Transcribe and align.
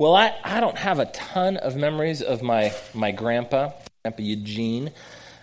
Well, 0.00 0.16
I, 0.16 0.34
I 0.42 0.60
don't 0.60 0.78
have 0.78 0.98
a 0.98 1.04
ton 1.04 1.58
of 1.58 1.76
memories 1.76 2.22
of 2.22 2.40
my, 2.40 2.72
my 2.94 3.10
grandpa, 3.10 3.72
Grandpa 4.02 4.22
Eugene, 4.22 4.92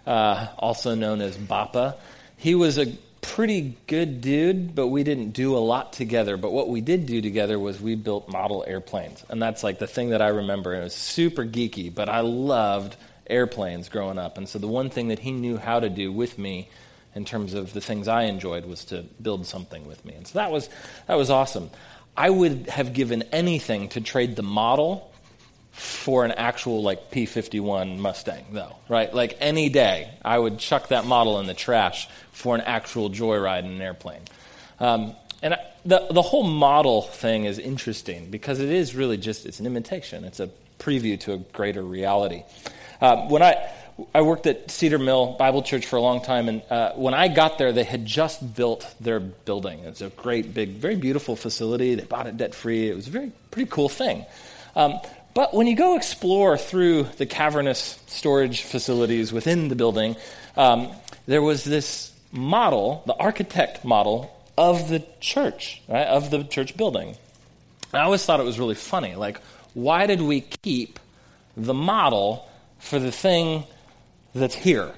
uh, 0.08 0.48
also 0.58 0.96
known 0.96 1.22
as 1.22 1.38
Bappa. 1.38 1.94
He 2.38 2.56
was 2.56 2.80
a 2.80 2.88
pretty 3.22 3.78
good 3.86 4.20
dude, 4.20 4.74
but 4.74 4.88
we 4.88 5.04
didn't 5.04 5.34
do 5.34 5.56
a 5.56 5.60
lot 5.60 5.94
together. 5.94 6.38
But 6.38 6.54
what 6.54 6.70
we 6.70 6.82
did 6.82 7.06
do 7.06 7.22
together 7.22 7.60
was 7.60 7.80
we 7.80 7.94
built 7.94 8.30
model 8.30 8.66
airplanes. 8.68 9.24
And 9.30 9.40
that's 9.40 9.64
like 9.64 9.78
the 9.78 9.86
thing 9.86 10.10
that 10.10 10.24
I 10.24 10.30
remember. 10.30 10.74
It 10.74 10.86
was 10.86 10.96
super 10.96 11.46
geeky, 11.46 11.94
but 11.94 12.10
I 12.10 12.22
loved 12.22 12.96
airplanes 13.30 13.90
growing 13.90 14.18
up. 14.18 14.40
And 14.40 14.50
so 14.50 14.58
the 14.58 14.68
one 14.68 14.90
thing 14.90 15.10
that 15.10 15.20
he 15.20 15.30
knew 15.30 15.58
how 15.58 15.80
to 15.80 15.88
do 15.88 16.12
with 16.12 16.40
me 16.40 16.68
in 17.14 17.26
terms 17.26 17.54
of 17.54 17.74
the 17.74 17.82
things 17.82 18.08
I 18.08 18.24
enjoyed 18.24 18.66
was 18.66 18.86
to 18.86 19.04
build 19.22 19.46
something 19.46 19.88
with 19.88 20.04
me. 20.04 20.16
And 20.16 20.28
so 20.28 20.40
that 20.40 20.52
was 20.52 20.68
that 21.06 21.16
was 21.16 21.30
awesome. 21.30 21.70
I 22.18 22.32
would 22.32 22.68
have 22.68 22.94
given 22.94 23.24
anything 23.32 23.90
to 23.90 24.02
trade 24.02 24.36
the 24.36 24.44
model 24.44 25.12
for 25.72 26.26
an 26.26 26.32
actual 26.32 26.82
like 26.82 27.12
P51 27.12 28.00
Mustang 28.00 28.46
though, 28.52 28.76
right? 28.90 29.14
Like 29.14 29.38
any 29.40 29.70
day, 29.70 30.10
I 30.26 30.40
would 30.40 30.58
chuck 30.58 30.88
that 30.88 31.06
model 31.06 31.40
in 31.40 31.46
the 31.46 31.54
trash 31.54 32.10
for 32.32 32.56
an 32.56 32.62
actual 32.62 33.12
joyride 33.12 33.66
in 33.66 33.72
an 33.72 33.82
airplane. 33.82 34.22
Um, 34.80 35.16
and 35.44 35.56
the 35.86 36.08
the 36.10 36.24
whole 36.24 36.44
model 36.44 37.04
thing 37.04 37.46
is 37.46 37.60
interesting 37.60 38.32
because 38.32 38.60
it 38.60 38.70
is 38.70 38.96
really 38.96 39.18
just 39.18 39.46
it's 39.46 39.60
an 39.60 39.68
imitation. 39.68 40.24
It's 40.24 40.40
a 40.40 40.50
preview 40.80 41.20
to 41.22 41.34
a 41.34 41.38
greater 41.38 41.84
reality. 41.84 42.44
Uh, 43.00 43.28
when 43.28 43.44
I 43.44 43.72
I 44.14 44.22
worked 44.22 44.46
at 44.46 44.70
Cedar 44.70 45.00
Mill 45.00 45.36
Bible 45.40 45.64
Church 45.64 45.86
for 45.86 45.96
a 45.96 46.02
long 46.02 46.22
time, 46.22 46.50
and 46.50 46.62
uh, 46.70 46.94
when 46.94 47.14
I 47.14 47.28
got 47.28 47.58
there, 47.58 47.72
they 47.72 47.84
had 47.84 48.06
just 48.06 48.56
built 48.56 48.94
their 49.00 49.20
building. 49.20 49.80
It's 49.80 50.02
a 50.02 50.10
great, 50.10 50.54
big, 50.54 50.72
very 50.78 50.96
beautiful 50.96 51.36
facility. 51.36 51.96
They 51.96 52.04
bought 52.04 52.28
it 52.28 52.38
debt 52.38 52.54
free. 52.54 52.90
It 52.90 52.96
was 52.96 53.08
a 53.08 53.12
very 53.12 53.32
pretty 53.50 53.70
cool 53.70 53.90
thing. 53.90 54.26
Um, 54.76 55.00
but 55.34 55.54
when 55.54 55.66
you 55.66 55.76
go 55.76 55.96
explore 55.96 56.58
through 56.58 57.04
the 57.18 57.26
cavernous 57.26 58.00
storage 58.08 58.62
facilities 58.62 59.34
within 59.34 59.68
the 59.68 59.76
building, 59.76 60.16
um, 60.56 60.92
there 61.26 61.42
was 61.42 61.64
this 61.64 62.12
model, 62.32 63.04
the 63.08 63.16
architect 63.16 63.84
model 63.84 64.32
of 64.58 64.90
the 64.90 65.04
church, 65.20 65.82
right, 65.88 66.08
of 66.08 66.30
the 66.30 66.44
church 66.44 66.78
building. 66.78 67.16
I 67.94 68.00
always 68.00 68.24
thought 68.26 68.40
it 68.40 68.46
was 68.46 68.60
really 68.60 68.76
funny. 68.76 69.16
Like, 69.16 69.40
why 69.74 70.06
did 70.06 70.22
we 70.22 70.42
keep 70.42 71.00
the 71.56 71.74
model 71.74 72.48
for 72.80 73.00
the 73.00 73.12
thing 73.12 73.64
that's 74.38 74.56
here. 74.56 74.94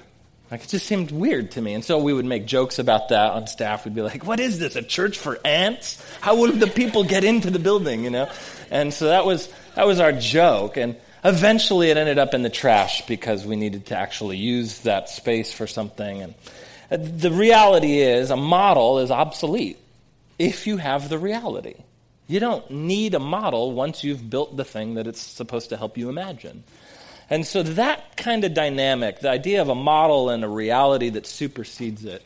Like, 0.50 0.64
it 0.64 0.68
just 0.68 0.86
seemed 0.86 1.12
weird 1.12 1.52
to 1.52 1.62
me. 1.62 1.74
And 1.74 1.84
so 1.84 1.98
we 1.98 2.12
would 2.12 2.24
make 2.24 2.44
jokes 2.44 2.80
about 2.80 3.10
that 3.10 3.32
on 3.32 3.46
staff. 3.46 3.84
We'd 3.84 3.94
be 3.94 4.02
like, 4.02 4.26
what 4.26 4.40
is 4.40 4.58
this, 4.58 4.74
a 4.74 4.82
church 4.82 5.16
for 5.16 5.38
ants? 5.44 6.04
How 6.20 6.36
would 6.36 6.58
the 6.58 6.66
people 6.66 7.04
get 7.04 7.22
into 7.22 7.50
the 7.50 7.60
building, 7.60 8.02
you 8.02 8.10
know? 8.10 8.28
And 8.70 8.92
so 8.92 9.06
that 9.06 9.24
was, 9.24 9.48
that 9.76 9.86
was 9.86 10.00
our 10.00 10.10
joke. 10.10 10.76
And 10.76 10.96
eventually 11.22 11.90
it 11.90 11.96
ended 11.96 12.18
up 12.18 12.34
in 12.34 12.42
the 12.42 12.50
trash 12.50 13.06
because 13.06 13.46
we 13.46 13.54
needed 13.54 13.86
to 13.86 13.96
actually 13.96 14.38
use 14.38 14.80
that 14.80 15.08
space 15.08 15.52
for 15.52 15.68
something. 15.68 16.22
And 16.22 16.34
uh, 16.90 16.96
the 16.98 17.30
reality 17.30 18.00
is, 18.00 18.30
a 18.30 18.36
model 18.36 18.98
is 18.98 19.12
obsolete 19.12 19.78
if 20.36 20.66
you 20.66 20.78
have 20.78 21.08
the 21.08 21.18
reality. 21.18 21.74
You 22.26 22.40
don't 22.40 22.68
need 22.70 23.14
a 23.14 23.20
model 23.20 23.72
once 23.72 24.02
you've 24.02 24.28
built 24.28 24.56
the 24.56 24.64
thing 24.64 24.94
that 24.94 25.06
it's 25.06 25.20
supposed 25.20 25.68
to 25.68 25.76
help 25.76 25.96
you 25.96 26.08
imagine. 26.08 26.64
And 27.30 27.46
so 27.46 27.62
that 27.62 28.16
kind 28.16 28.44
of 28.44 28.52
dynamic, 28.52 29.20
the 29.20 29.30
idea 29.30 29.62
of 29.62 29.68
a 29.68 29.74
model 29.74 30.30
and 30.30 30.44
a 30.44 30.48
reality 30.48 31.10
that 31.10 31.26
supersedes 31.26 32.04
it, 32.04 32.24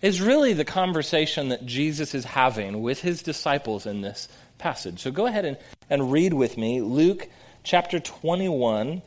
is 0.00 0.20
really 0.20 0.54
the 0.54 0.64
conversation 0.64 1.50
that 1.50 1.66
Jesus 1.66 2.14
is 2.14 2.24
having 2.24 2.80
with 2.80 3.02
his 3.02 3.22
disciples 3.22 3.84
in 3.84 4.00
this 4.00 4.28
passage. 4.56 5.00
So 5.00 5.10
go 5.10 5.26
ahead 5.26 5.44
and, 5.44 5.58
and 5.90 6.10
read 6.10 6.32
with 6.32 6.56
me 6.56 6.80
Luke 6.80 7.28
chapter 7.64 8.00
21, 8.00 9.02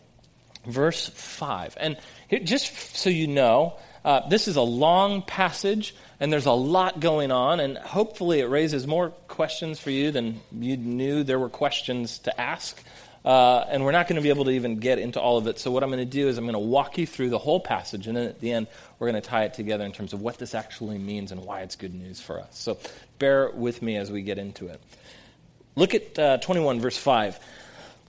verse 0.68 1.10
5. 1.10 1.78
And 1.80 1.98
just 2.44 2.96
so 2.96 3.10
you 3.10 3.28
know, 3.28 3.78
uh, 4.06 4.28
this 4.28 4.48
is 4.48 4.56
a 4.56 4.62
long 4.62 5.22
passage, 5.22 5.96
and 6.20 6.32
there's 6.32 6.46
a 6.46 6.52
lot 6.52 7.00
going 7.00 7.32
on, 7.32 7.60
and 7.60 7.78
hopefully 7.78 8.42
it 8.42 8.46
raises 8.46 8.86
more 8.86 9.10
questions 9.28 9.80
for 9.80 9.92
you 9.92 10.12
than 10.12 10.42
you 10.52 10.76
knew 10.78 11.24
there 11.24 11.40
were 11.40 11.50
questions 11.50 12.20
to 12.20 12.42
ask. 12.42 12.84
Uh, 13.26 13.64
and 13.70 13.86
we're 13.86 13.94
not 13.94 14.08
going 14.08 14.18
to 14.18 14.22
be 14.22 14.30
able 14.30 14.46
to 14.46 14.52
even 14.52 14.78
get 14.78 15.00
into 15.00 15.20
all 15.20 15.38
of 15.38 15.48
it. 15.48 15.58
So, 15.58 15.72
what 15.72 15.82
I'm 15.82 15.90
going 15.90 16.00
to 16.00 16.06
do 16.06 16.28
is 16.28 16.38
I'm 16.38 16.44
going 16.44 16.54
to 16.54 16.60
walk 16.60 16.98
you 16.98 17.08
through 17.08 17.30
the 17.30 17.38
whole 17.38 17.60
passage, 17.60 18.08
and 18.08 18.18
then 18.18 18.28
at 18.28 18.42
the 18.42 18.52
end, 18.52 18.68
we're 19.00 19.10
going 19.10 19.22
to 19.22 19.28
tie 19.28 19.46
it 19.46 19.54
together 19.54 19.86
in 19.86 19.94
terms 19.94 20.12
of 20.12 20.22
what 20.22 20.38
this 20.38 20.54
actually 20.54 20.98
means 20.98 21.32
and 21.32 21.46
why 21.46 21.62
it's 21.62 21.78
good 21.78 21.94
news 21.94 22.20
for 22.20 22.40
us. 22.40 22.58
So, 22.58 22.78
bear 23.20 23.50
with 23.50 23.82
me 23.82 23.96
as 23.96 24.12
we 24.12 24.24
get 24.24 24.40
into 24.40 24.68
it. 24.68 24.82
Look 25.76 25.94
at 25.94 26.20
uh, 26.20 26.38
21, 26.40 26.82
verse 26.82 26.98
5. 26.98 27.40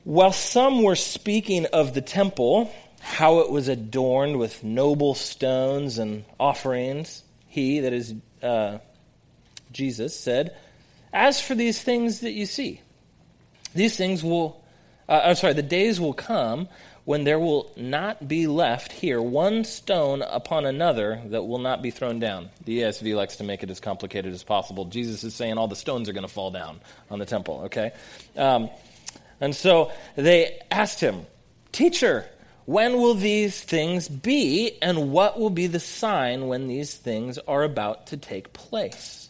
While 0.03 0.33
some 0.33 0.83
were 0.83 0.97
speaking 0.97 1.67
of 1.67 1.95
the 1.95 2.03
temple, 2.03 2.75
how 3.01 3.39
it 3.41 3.51
was 3.51 3.69
adorned 3.69 4.39
with 4.39 4.65
noble 4.65 5.15
stones 5.15 5.99
and 5.99 6.25
offerings, 6.41 7.23
he, 7.47 7.81
that 7.81 7.93
is 7.93 8.15
uh, 8.43 8.79
Jesus, 9.71 10.19
said, 10.19 10.57
As 11.13 11.41
for 11.41 11.55
these 11.55 11.81
things 11.81 12.21
that 12.21 12.33
you 12.33 12.47
see, 12.47 12.81
these 13.75 13.97
things 13.97 14.25
will 14.25 14.64
uh, 15.09 15.21
I'm 15.25 15.35
sorry, 15.35 15.53
the 15.53 15.63
days 15.63 16.01
will 16.01 16.15
come 16.15 16.69
when 17.05 17.25
there 17.25 17.39
will 17.39 17.71
not 17.77 18.27
be 18.27 18.47
left 18.47 18.91
here 18.91 19.21
one 19.21 19.65
stone 19.65 20.23
upon 20.23 20.65
another 20.65 21.21
that 21.27 21.43
will 21.43 21.59
not 21.59 21.83
be 21.83 21.91
thrown 21.91 22.19
down. 22.19 22.49
The 22.65 22.81
ESV 22.81 23.15
likes 23.15 23.37
to 23.37 23.45
make 23.45 23.63
it 23.63 23.71
as 23.71 23.79
complicated 23.79 24.33
as 24.33 24.43
possible. 24.43 24.87
Jesus 24.87 25.23
is 25.23 25.35
saying 25.35 25.59
all 25.59 25.69
the 25.69 25.77
stones 25.77 26.09
are 26.09 26.15
going 26.15 26.27
to 26.27 26.33
fall 26.33 26.51
down 26.51 26.81
on 27.11 27.19
the 27.19 27.27
temple, 27.27 27.63
okay? 27.67 27.93
Um, 28.37 28.71
and 29.41 29.55
so 29.55 29.93
they 30.17 30.61
asked 30.71 31.01
him, 31.01 31.27
Teacher, 31.73 32.27
when 32.65 32.95
will 32.95 33.15
these 33.15 33.61
things 33.61 34.09
be, 34.09 34.79
and 34.81 35.13
what 35.13 35.39
will 35.39 35.51
be 35.51 35.67
the 35.67 35.81
sign 35.81 36.47
when 36.47 36.69
these 36.69 36.95
things 36.95 37.37
are 37.37 37.63
about 37.63 38.07
to 38.09 38.17
take 38.17 38.55
place? 38.55 39.29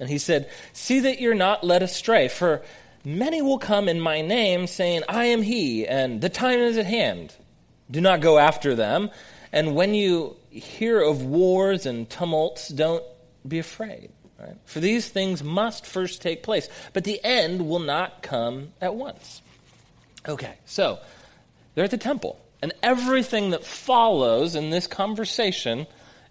And 0.00 0.08
he 0.08 0.18
said, 0.18 0.50
See 0.72 1.00
that 1.00 1.20
you're 1.20 1.34
not 1.34 1.62
led 1.62 1.82
astray, 1.82 2.28
for 2.28 2.62
Many 3.06 3.40
will 3.40 3.58
come 3.58 3.88
in 3.88 4.00
my 4.00 4.20
name, 4.20 4.66
saying, 4.66 5.04
I 5.08 5.26
am 5.26 5.40
he, 5.40 5.86
and 5.86 6.20
the 6.20 6.28
time 6.28 6.58
is 6.58 6.76
at 6.76 6.86
hand. 6.86 7.32
Do 7.88 8.00
not 8.00 8.20
go 8.20 8.36
after 8.36 8.74
them. 8.74 9.12
And 9.52 9.76
when 9.76 9.94
you 9.94 10.34
hear 10.50 11.00
of 11.00 11.22
wars 11.22 11.86
and 11.86 12.10
tumults, 12.10 12.68
don't 12.68 13.04
be 13.46 13.60
afraid. 13.60 14.10
Right? 14.40 14.56
For 14.64 14.80
these 14.80 15.08
things 15.08 15.44
must 15.44 15.86
first 15.86 16.20
take 16.20 16.42
place, 16.42 16.68
but 16.94 17.04
the 17.04 17.20
end 17.22 17.68
will 17.68 17.78
not 17.78 18.22
come 18.22 18.72
at 18.80 18.96
once. 18.96 19.40
Okay, 20.26 20.54
so 20.64 20.98
they're 21.76 21.84
at 21.84 21.92
the 21.92 21.98
temple, 21.98 22.40
and 22.60 22.72
everything 22.82 23.50
that 23.50 23.64
follows 23.64 24.56
in 24.56 24.70
this 24.70 24.88
conversation 24.88 25.86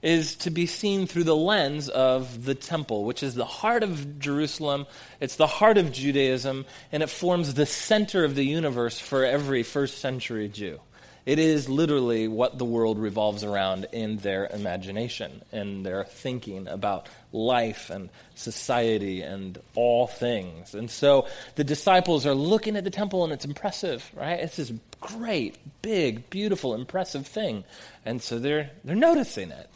is 0.06 0.36
to 0.36 0.52
be 0.52 0.68
seen 0.68 1.08
through 1.08 1.24
the 1.24 1.36
lens 1.36 1.90
of 1.90 2.46
the 2.46 2.54
temple, 2.54 3.06
which 3.06 3.24
is 3.24 3.34
the 3.34 3.44
heart 3.44 3.82
of 3.82 4.20
Jerusalem. 4.20 4.86
It's 5.20 5.36
the 5.36 5.48
heart 5.48 5.80
of 5.80 5.92
Judaism, 5.92 6.68
and 6.92 7.02
it 7.02 7.10
forms 7.10 7.56
the 7.56 7.66
center 7.66 8.24
of 8.24 8.36
the 8.36 8.46
universe 8.46 9.00
for 9.00 9.26
every 9.26 9.64
first 9.64 9.98
century 9.98 10.48
Jew. 10.48 10.80
It 11.26 11.40
is 11.40 11.68
literally 11.68 12.28
what 12.28 12.60
the 12.60 12.66
world 12.66 13.00
revolves 13.00 13.44
around 13.44 13.88
in 13.92 14.18
their 14.18 14.46
imagination 14.46 15.42
and 15.52 15.84
their 15.84 16.04
thinking 16.04 16.68
about 16.68 17.08
life 17.32 17.90
and 17.90 18.12
society 18.36 19.24
and 19.24 19.58
all 19.74 20.06
things. 20.06 20.76
And 20.76 20.92
so 20.92 21.28
the 21.56 21.64
disciples 21.64 22.28
are 22.28 22.36
looking 22.36 22.78
at 22.78 22.84
the 22.84 22.92
temple 22.92 23.24
and 23.24 23.34
it's 23.34 23.44
impressive, 23.44 24.08
right? 24.14 24.40
It's 24.40 24.58
this 24.58 24.72
great, 25.02 25.58
big, 25.82 26.30
beautiful, 26.30 26.76
impressive 26.76 27.26
thing. 27.26 27.64
And 28.06 28.22
so 28.22 28.38
they're 28.38 28.70
they're 28.84 28.96
noticing 28.96 29.50
it 29.50 29.68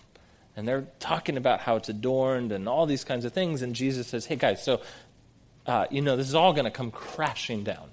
and 0.59 0.68
they're 0.68 0.86
talking 1.00 1.38
about 1.38 1.62
how 1.62 1.78
it's 1.78 1.88
adorned 1.88 2.52
and 2.52 2.68
all 2.68 2.86
these 2.86 3.06
kinds 3.06 3.24
of 3.24 3.31
things. 3.31 3.62
And 3.62 3.74
Jesus 3.74 4.08
says, 4.08 4.25
Hey, 4.25 4.36
guys, 4.36 4.62
so, 4.62 4.81
uh, 5.66 5.86
you 5.90 6.02
know, 6.02 6.18
this 6.18 6.28
is 6.28 6.36
all 6.36 6.52
going 6.52 6.66
to 6.66 6.72
come 6.72 6.92
crashing 6.92 7.64
down. 7.64 7.90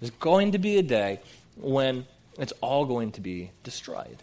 There's 0.00 0.10
going 0.12 0.52
to 0.52 0.58
be 0.58 0.78
a 0.78 0.82
day 0.82 1.20
when 1.54 2.06
it's 2.38 2.54
all 2.62 2.86
going 2.86 3.12
to 3.12 3.20
be 3.20 3.50
destroyed. 3.62 4.16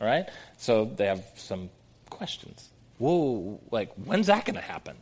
All 0.00 0.08
right? 0.08 0.28
So 0.58 0.86
they 0.86 1.06
have 1.06 1.24
some 1.36 1.70
questions. 2.10 2.68
Whoa, 2.98 3.60
like, 3.70 3.92
when's 3.94 4.26
that 4.26 4.44
going 4.44 4.56
to 4.56 4.60
happen? 4.60 4.96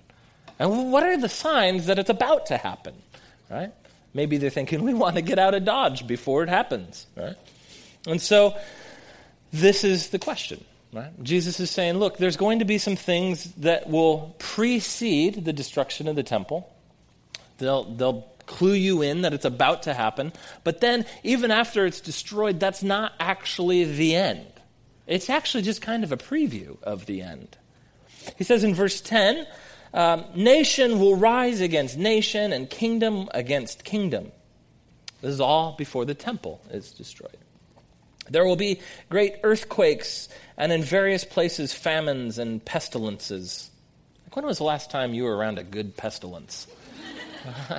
And 0.59 0.93
what 0.93 1.05
are 1.05 1.17
the 1.17 1.31
signs 1.31 1.87
that 1.87 1.99
it's 1.99 2.11
about 2.11 2.45
to 2.47 2.59
happen? 2.59 2.95
Right? 3.51 3.73
Maybe 4.13 4.37
they're 4.37 4.51
thinking, 4.51 4.83
we 4.83 4.93
want 4.93 5.17
to 5.17 5.23
get 5.23 5.39
out 5.39 5.55
of 5.55 5.65
Dodge 5.65 6.07
before 6.07 6.43
it 6.43 6.51
happens. 6.51 7.07
Right? 7.17 7.37
And 8.07 8.21
so 8.21 8.55
this 9.51 9.83
is 9.83 10.11
the 10.11 10.19
question. 10.19 10.63
Right? 10.93 11.11
Jesus 11.23 11.59
is 11.59 11.71
saying, 11.71 11.99
look, 11.99 12.19
there's 12.19 12.37
going 12.37 12.59
to 12.59 12.67
be 12.67 12.77
some 12.77 12.97
things 12.97 13.45
that 13.55 13.89
will 13.89 14.35
precede 14.39 15.45
the 15.45 15.53
destruction 15.53 16.07
of 16.07 16.17
the 16.17 16.23
temple. 16.23 16.71
They'll, 17.59 17.85
they'll 17.85 18.29
clue 18.45 18.75
you 18.75 19.01
in 19.01 19.23
that 19.23 19.33
it's 19.33 19.47
about 19.47 19.85
to 19.85 19.95
happen. 19.95 20.33
But 20.65 20.81
then, 20.81 21.07
even 21.23 21.51
after 21.51 21.87
it's 21.87 22.01
destroyed, 22.01 22.61
that's 22.61 22.83
not 22.83 23.15
actually 23.19 23.85
the 23.85 24.15
end. 24.15 24.47
It's 25.07 25.31
actually 25.31 25.63
just 25.63 25.81
kind 25.81 26.05
of 26.05 26.13
a 26.13 26.17
preview 26.17 26.81
of 26.83 27.07
the 27.07 27.23
end. 27.23 27.57
He 28.37 28.45
says 28.45 28.63
in 28.63 28.75
verse 28.75 29.01
10 29.01 29.47
um, 29.95 30.25
Nation 30.35 30.99
will 31.01 31.17
rise 31.17 31.61
against 31.61 31.97
nation 31.97 32.53
and 32.53 32.69
kingdom 32.69 33.29
against 33.33 33.85
kingdom. 33.85 34.33
This 35.21 35.33
is 35.33 35.41
all 35.41 35.73
before 35.77 36.05
the 36.05 36.15
temple 36.15 36.61
is 36.71 36.93
destroyed. 36.93 37.37
There 38.33 38.45
will 38.45 38.57
be 38.57 38.81
great 39.11 39.37
earthquakes 39.43 40.29
and 40.57 40.73
in 40.73 40.83
various 40.83 41.25
places 41.25 41.73
famines 41.73 42.39
and 42.39 42.65
pestilences. 42.65 43.71
Like 44.25 44.37
when 44.37 44.47
was 44.47 44.59
the 44.59 44.65
last 44.65 44.91
time 44.91 45.15
you 45.15 45.25
were 45.25 45.37
around 45.37 45.59
a 45.59 45.65
good 45.65 45.97
pestilence? 45.97 46.67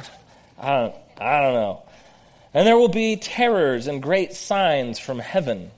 I 0.59 0.69
don't, 0.77 0.95
I 1.19 1.41
don't 1.41 1.53
know. 1.53 1.83
And 2.53 2.67
there 2.67 2.77
will 2.77 2.89
be 2.89 3.15
terrors 3.15 3.87
and 3.87 4.01
great 4.01 4.33
signs 4.33 4.99
from 4.99 5.19
heaven. 5.19 5.71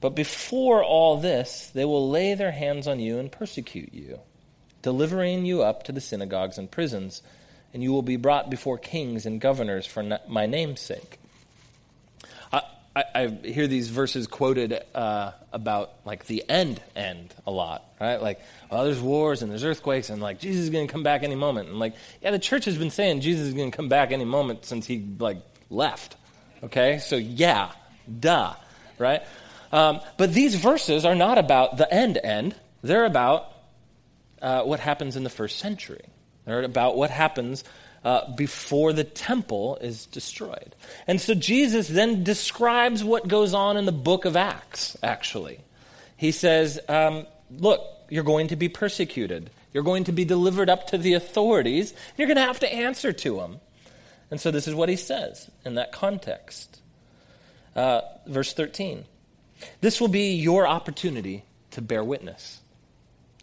But 0.00 0.10
before 0.10 0.84
all 0.84 1.16
this, 1.16 1.70
they 1.74 1.84
will 1.84 2.08
lay 2.08 2.34
their 2.34 2.52
hands 2.52 2.86
on 2.86 3.00
you 3.00 3.18
and 3.18 3.30
persecute 3.30 3.92
you, 3.92 4.20
delivering 4.82 5.44
you 5.44 5.62
up 5.62 5.82
to 5.84 5.92
the 5.92 6.00
synagogues 6.00 6.58
and 6.58 6.70
prisons, 6.70 7.22
and 7.74 7.82
you 7.82 7.92
will 7.92 8.02
be 8.02 8.16
brought 8.16 8.50
before 8.50 8.78
kings 8.78 9.26
and 9.26 9.40
governors 9.40 9.84
for 9.84 10.18
my 10.28 10.46
name's 10.46 10.80
sake. 10.80 11.19
I, 12.94 13.04
I, 13.14 13.26
hear 13.28 13.68
these 13.68 13.88
verses 13.88 14.26
quoted 14.26 14.82
uh, 14.94 15.32
about 15.52 15.92
like 16.04 16.26
the 16.26 16.44
end 16.48 16.82
end 16.96 17.32
a 17.46 17.50
lot, 17.50 17.84
right? 18.00 18.20
Like, 18.20 18.40
well, 18.70 18.84
there's 18.84 19.00
wars 19.00 19.42
and 19.42 19.50
there's 19.50 19.64
earthquakes, 19.64 20.10
and 20.10 20.20
like 20.20 20.40
Jesus 20.40 20.64
is 20.64 20.70
going 20.70 20.86
to 20.88 20.92
come 20.92 21.04
back 21.04 21.22
any 21.22 21.36
moment. 21.36 21.68
And 21.68 21.78
like, 21.78 21.94
yeah, 22.20 22.32
the 22.32 22.38
church 22.38 22.64
has 22.64 22.76
been 22.76 22.90
saying 22.90 23.20
Jesus 23.20 23.48
is 23.48 23.54
going 23.54 23.70
to 23.70 23.76
come 23.76 23.88
back 23.88 24.10
any 24.10 24.24
moment 24.24 24.64
since 24.64 24.86
he 24.86 25.06
like 25.18 25.38
left. 25.68 26.16
Okay, 26.64 26.98
so 26.98 27.16
yeah, 27.16 27.70
duh, 28.18 28.54
right? 28.98 29.22
Um, 29.72 30.00
but 30.16 30.34
these 30.34 30.56
verses 30.56 31.04
are 31.04 31.14
not 31.14 31.38
about 31.38 31.76
the 31.76 31.92
end 31.92 32.18
end. 32.22 32.56
They're 32.82 33.04
about 33.04 33.52
uh, 34.42 34.62
what 34.62 34.80
happens 34.80 35.14
in 35.14 35.22
the 35.22 35.30
first 35.30 35.58
century. 35.58 36.04
They're 36.44 36.62
about 36.62 36.96
what 36.96 37.10
happens 37.10 37.62
uh, 38.04 38.34
before 38.34 38.92
the 38.92 39.04
temple 39.04 39.76
is 39.80 40.06
destroyed. 40.06 40.74
And 41.06 41.20
so 41.20 41.34
Jesus 41.34 41.88
then 41.88 42.24
describes 42.24 43.04
what 43.04 43.28
goes 43.28 43.54
on 43.54 43.76
in 43.76 43.84
the 43.84 43.92
book 43.92 44.24
of 44.24 44.36
Acts, 44.36 44.96
actually. 45.02 45.60
He 46.16 46.32
says, 46.32 46.80
um, 46.88 47.26
Look, 47.50 47.82
you're 48.08 48.24
going 48.24 48.48
to 48.48 48.56
be 48.56 48.68
persecuted. 48.68 49.50
You're 49.72 49.82
going 49.82 50.04
to 50.04 50.12
be 50.12 50.24
delivered 50.24 50.70
up 50.70 50.88
to 50.88 50.98
the 50.98 51.14
authorities. 51.14 51.94
You're 52.16 52.28
going 52.28 52.36
to 52.36 52.42
have 52.42 52.60
to 52.60 52.72
answer 52.72 53.12
to 53.12 53.36
them. 53.36 53.60
And 54.30 54.40
so 54.40 54.50
this 54.50 54.68
is 54.68 54.74
what 54.74 54.88
he 54.88 54.96
says 54.96 55.50
in 55.64 55.74
that 55.74 55.92
context. 55.92 56.80
Uh, 57.74 58.00
verse 58.26 58.52
13 58.52 59.04
This 59.80 60.00
will 60.00 60.08
be 60.08 60.34
your 60.34 60.66
opportunity 60.66 61.44
to 61.72 61.80
bear 61.80 62.04
witness. 62.04 62.60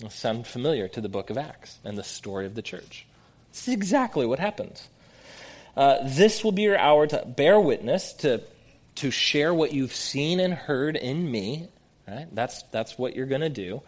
Sound 0.09 0.45
familiar 0.45 0.87
to 0.89 1.01
the 1.01 1.09
book 1.09 1.29
of 1.29 1.37
Acts 1.37 1.79
and 1.83 1.97
the 1.97 2.03
story 2.03 2.45
of 2.45 2.53
the 2.55 2.61
church. 2.61 3.06
This 3.57 3.69
is 3.69 3.73
exactly 3.73 4.27
what 4.27 4.37
happens. 4.37 4.87
Uh, 5.75 5.97
this 6.03 6.43
will 6.43 6.51
be 6.51 6.61
your 6.61 6.77
hour 6.77 7.07
to 7.07 7.23
bear 7.25 7.59
witness, 7.59 8.13
to, 8.13 8.43
to 8.95 9.09
share 9.09 9.51
what 9.51 9.73
you've 9.73 9.95
seen 9.95 10.39
and 10.39 10.53
heard 10.53 10.95
in 10.95 11.29
me. 11.29 11.67
Right? 12.07 12.27
That's, 12.31 12.61
that's 12.71 12.99
what 12.99 13.15
you're 13.15 13.25
going 13.25 13.41
to 13.41 13.49
do. 13.49 13.81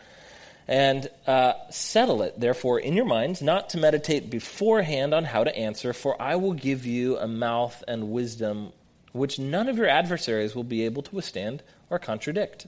And 0.67 1.07
uh, 1.27 1.53
settle 1.69 2.23
it, 2.23 2.39
therefore, 2.39 2.79
in 2.79 2.95
your 2.95 3.05
minds, 3.05 3.43
not 3.43 3.69
to 3.71 3.77
meditate 3.77 4.29
beforehand 4.29 5.13
on 5.13 5.23
how 5.23 5.43
to 5.43 5.55
answer, 5.55 5.93
for 5.93 6.19
I 6.19 6.35
will 6.35 6.53
give 6.53 6.87
you 6.87 7.17
a 7.17 7.27
mouth 7.27 7.83
and 7.87 8.11
wisdom 8.11 8.73
which 9.11 9.37
none 9.37 9.69
of 9.69 9.77
your 9.77 9.87
adversaries 9.87 10.55
will 10.55 10.63
be 10.63 10.85
able 10.85 11.03
to 11.03 11.15
withstand 11.15 11.63
or 11.89 11.99
contradict. 11.99 12.65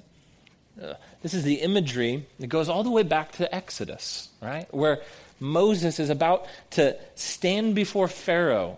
Uh, 0.81 0.93
this 1.21 1.33
is 1.33 1.43
the 1.43 1.55
imagery 1.55 2.25
that 2.39 2.47
goes 2.47 2.69
all 2.69 2.83
the 2.83 2.91
way 2.91 3.03
back 3.03 3.31
to 3.33 3.53
Exodus, 3.53 4.29
right? 4.41 4.71
Where 4.73 5.01
Moses 5.41 5.99
is 5.99 6.09
about 6.09 6.45
to 6.71 6.97
stand 7.15 7.75
before 7.75 8.07
Pharaoh 8.07 8.77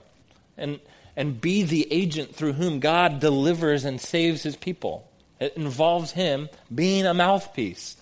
and, 0.57 0.79
and 1.15 1.39
be 1.39 1.61
the 1.63 1.87
agent 1.91 2.33
through 2.33 2.53
whom 2.53 2.79
God 2.79 3.19
delivers 3.19 3.85
and 3.85 4.01
saves 4.01 4.41
his 4.41 4.55
people. 4.55 5.07
It 5.39 5.57
involves 5.57 6.13
him 6.13 6.49
being 6.73 7.05
a 7.05 7.13
mouthpiece 7.13 7.97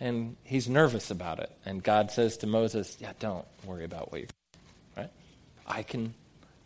and 0.00 0.36
he's 0.44 0.68
nervous 0.68 1.10
about 1.10 1.40
it. 1.40 1.50
And 1.64 1.82
God 1.82 2.10
says 2.10 2.36
to 2.38 2.46
Moses, 2.46 2.96
"Yeah, 3.00 3.12
don't 3.18 3.44
worry 3.64 3.84
about 3.84 4.12
what 4.12 4.20
you're 4.20 4.28
right. 4.96 5.10
I 5.66 5.82
can, 5.82 6.14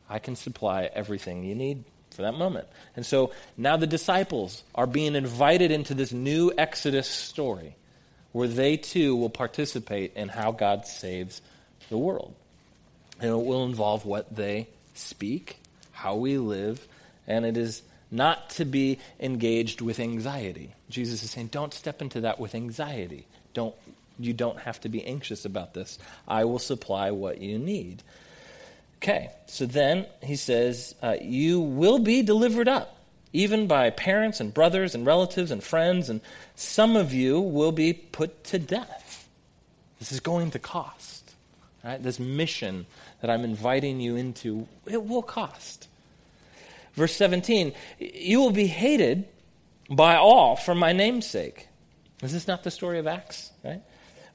I 0.09 0.19
can 0.19 0.37
supply 0.37 0.91
everything 0.93 1.45
you 1.45 1.55
need 1.55 1.85
for 2.11 2.23
that 2.23 2.35
moment." 2.35 2.67
And 2.97 3.07
so 3.07 3.33
now 3.57 3.77
the 3.77 3.87
disciples 3.87 4.65
are 4.75 4.87
being 4.87 5.15
invited 5.15 5.71
into 5.71 5.95
this 5.95 6.13
new 6.13 6.53
Exodus 6.59 7.09
story, 7.09 7.77
where 8.33 8.49
they 8.49 8.77
too 8.77 9.17
will 9.17 9.31
participate 9.31 10.13
in 10.17 10.29
how 10.29 10.53
God 10.53 10.87
saves 10.87 11.43
the 11.89 11.99
world, 11.99 12.35
and 13.21 13.31
it 13.31 13.45
will 13.45 13.65
involve 13.65 14.05
what 14.05 14.35
they 14.35 14.69
speak, 14.95 15.59
how 15.93 16.17
we 16.17 16.39
live, 16.39 16.87
and 17.27 17.45
it 17.45 17.57
is 17.57 17.83
not 18.11 18.51
to 18.51 18.65
be 18.65 18.99
engaged 19.21 19.81
with 19.81 20.01
anxiety. 20.01 20.75
Jesus 20.89 21.23
is 21.23 21.31
saying, 21.31 21.49
don't 21.49 21.73
step 21.73 22.03
into 22.03 22.23
that 22.23 22.41
with 22.41 22.55
anxiety. 22.55 23.27
Don't, 23.55 23.75
you 24.19 24.33
don't 24.33 24.59
have 24.61 24.81
to 24.81 24.89
be 24.89 25.05
anxious 25.05 25.45
about 25.45 25.75
this. 25.75 25.99
I 26.27 26.45
will 26.45 26.59
supply 26.59 27.13
what 27.13 27.41
you 27.41 27.59
need. 27.59 28.03
Okay, 29.03 29.31
so 29.47 29.65
then 29.65 30.07
he 30.23 30.37
says, 30.37 30.95
uh, 31.03 31.17
You 31.23 31.61
will 31.61 32.01
be 32.01 32.21
delivered 32.23 32.69
up, 32.69 32.99
even 33.33 33.67
by 33.67 33.91
parents 33.91 34.41
and 34.41 34.53
brothers 34.53 34.95
and 34.95 35.07
relatives 35.07 35.51
and 35.51 35.63
friends, 35.63 36.09
and 36.09 36.21
some 36.55 36.97
of 36.97 37.13
you 37.13 37.41
will 37.41 37.73
be 37.73 37.93
put 37.93 38.45
to 38.45 38.59
death. 38.59 39.29
This 39.99 40.13
is 40.13 40.21
going 40.21 40.51
to 40.53 40.59
cost. 40.59 41.35
Right? 41.85 42.03
This 42.03 42.19
mission 42.19 42.87
that 43.21 43.31
I'm 43.31 43.45
inviting 43.45 44.01
you 44.01 44.17
into, 44.17 44.67
it 44.87 45.05
will 45.05 45.23
cost. 45.23 45.89
Verse 46.95 47.15
17, 47.15 47.73
you 47.99 48.41
will 48.41 48.51
be 48.51 48.67
hated 48.67 49.27
by 49.89 50.17
all 50.17 50.57
for 50.57 50.75
my 50.75 50.93
name's 50.93 51.27
sake. 51.27 51.69
Is 52.23 52.33
this 52.33 52.47
not 52.47 52.65
the 52.65 52.71
story 52.71 52.99
of 52.99 53.07
Acts? 53.07 53.51
Right? 53.65 53.83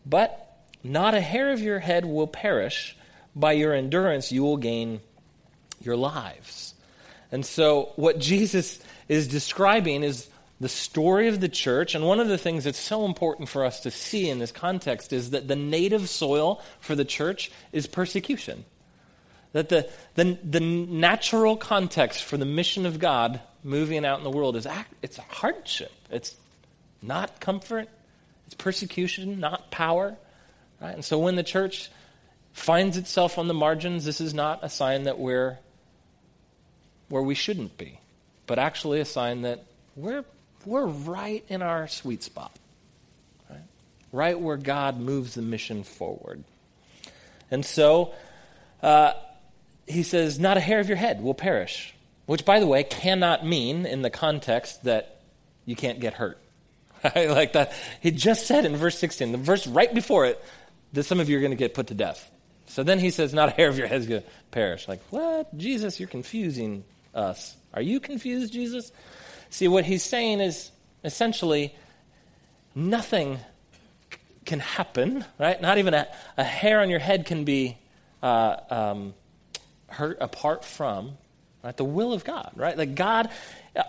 But 0.06 0.58
not 0.84 1.14
a 1.14 1.22
hair 1.22 1.52
of 1.52 1.60
your 1.60 1.80
head 1.80 2.06
will 2.06 2.28
perish. 2.28 2.96
By 3.36 3.52
your 3.54 3.74
endurance, 3.74 4.32
you 4.32 4.44
will 4.44 4.58
gain 4.58 5.02
your 5.82 5.98
lives. 5.98 6.74
And 7.32 7.46
so, 7.46 7.92
what 7.96 8.20
Jesus 8.20 8.80
is 9.08 9.28
describing 9.28 10.04
is 10.04 10.30
the 10.60 10.70
story 10.70 11.28
of 11.28 11.42
the 11.42 11.50
church. 11.50 11.96
And 11.96 12.06
one 12.06 12.20
of 12.20 12.28
the 12.28 12.38
things 12.38 12.64
that's 12.64 12.80
so 12.80 13.06
important 13.06 13.50
for 13.50 13.66
us 13.66 13.82
to 13.82 13.92
see 13.92 14.30
in 14.30 14.40
this 14.40 14.52
context 14.52 15.12
is 15.12 15.32
that 15.32 15.48
the 15.48 15.56
native 15.56 16.10
soil 16.10 16.62
for 16.80 16.96
the 16.96 17.06
church 17.06 17.52
is 17.72 17.88
persecution. 17.88 18.66
That 19.52 19.70
the, 19.70 19.90
the, 20.16 20.38
the 20.44 20.60
natural 20.60 21.58
context 21.58 22.24
for 22.24 22.38
the 22.38 22.46
mission 22.46 22.86
of 22.86 23.00
God 23.00 23.42
moving 23.64 24.06
out 24.06 24.18
in 24.18 24.24
the 24.24 24.30
world 24.30 24.56
is 24.56 24.66
act, 24.66 24.94
it's 25.02 25.18
hardship. 25.18 25.92
It's 26.10 26.36
not 27.02 27.40
comfort. 27.40 27.90
It's 28.46 28.56
persecution, 28.56 29.40
not 29.40 29.72
power. 29.72 30.16
Right? 30.82 30.94
And 30.94 31.04
so 31.04 31.20
when 31.20 31.36
the 31.36 31.44
church 31.44 31.90
finds 32.54 32.98
itself 32.98 33.38
on 33.38 33.48
the 33.48 33.54
margins, 33.54 34.06
this 34.06 34.22
is 34.22 34.34
not 34.34 34.60
a 34.62 34.70
sign 34.70 35.04
that 35.04 35.20
we're 35.20 35.58
where 37.10 37.22
we 37.22 37.36
shouldn't 37.36 37.78
be, 37.78 38.00
but 38.48 38.60
actually 38.60 39.00
a 39.00 39.06
sign 39.06 39.44
that 39.44 39.64
we're, 39.96 40.26
we're 40.66 40.86
right 40.86 41.44
in 41.48 41.62
our 41.62 41.88
sweet 41.88 42.24
spot. 42.24 42.52
Right? 43.50 43.60
right 44.12 44.40
where 44.40 44.58
God 44.58 45.00
moves 45.00 45.36
the 45.36 45.42
mission 45.42 45.84
forward. 45.84 46.44
And 47.52 47.66
so, 47.66 48.14
uh, 48.82 49.14
he 49.88 50.04
says, 50.04 50.40
Not 50.40 50.58
a 50.58 50.60
hair 50.60 50.80
of 50.80 50.88
your 50.88 50.98
head 50.98 51.22
will 51.22 51.34
perish. 51.34 51.94
Which, 52.26 52.44
by 52.44 52.60
the 52.60 52.68
way, 52.68 52.84
cannot 52.84 53.46
mean 53.46 53.86
in 53.86 54.02
the 54.02 54.10
context 54.10 54.84
that 54.86 55.20
you 55.66 55.76
can't 55.76 56.00
get 56.00 56.16
hurt. 56.16 56.40
like 57.04 57.54
that. 57.54 57.74
He 58.02 58.10
just 58.12 58.48
said 58.48 58.66
in 58.66 58.76
verse 58.78 58.98
16, 58.98 59.32
the 59.32 59.38
verse 59.38 59.68
right 59.68 59.94
before 59.94 60.26
it, 60.26 60.44
that 60.94 61.04
some 61.04 61.20
of 61.20 61.30
you 61.30 61.38
are 61.38 61.42
going 61.42 61.52
to 61.52 61.58
get 61.58 61.76
put 61.76 61.88
to 61.88 61.94
death. 61.94 62.32
So 62.68 62.82
then 62.84 63.00
he 63.00 63.12
says, 63.12 63.34
Not 63.34 63.50
a 63.50 63.52
hair 63.52 63.70
of 63.70 63.78
your 63.78 63.88
head 63.88 64.02
is 64.02 64.08
going 64.08 64.22
to 64.24 64.28
perish. 64.52 64.88
Like, 64.88 65.02
what? 65.12 65.56
Jesus, 65.56 66.00
you're 66.00 66.10
confusing 66.10 66.84
us. 67.16 67.56
Are 67.74 67.82
you 67.82 68.00
confused, 68.00 68.54
Jesus? 68.54 68.92
See, 69.50 69.68
what 69.68 69.86
he's 69.86 70.04
saying 70.04 70.42
is 70.42 70.72
essentially 71.04 71.76
nothing 72.74 73.40
can 74.46 74.60
happen, 74.60 75.26
right? 75.40 75.60
Not 75.62 75.78
even 75.78 75.94
a, 75.94 76.08
a 76.38 76.44
hair 76.44 76.82
on 76.82 76.90
your 76.90 77.00
head 77.00 77.26
can 77.26 77.46
be 77.46 77.78
uh, 78.22 78.58
um, 78.70 79.14
hurt 79.88 80.18
apart 80.22 80.64
from 80.64 81.18
right, 81.64 81.76
the 81.76 81.84
will 81.84 82.14
of 82.14 82.24
God, 82.24 82.52
right? 82.56 82.78
Like 82.78 82.96
God, 82.96 83.30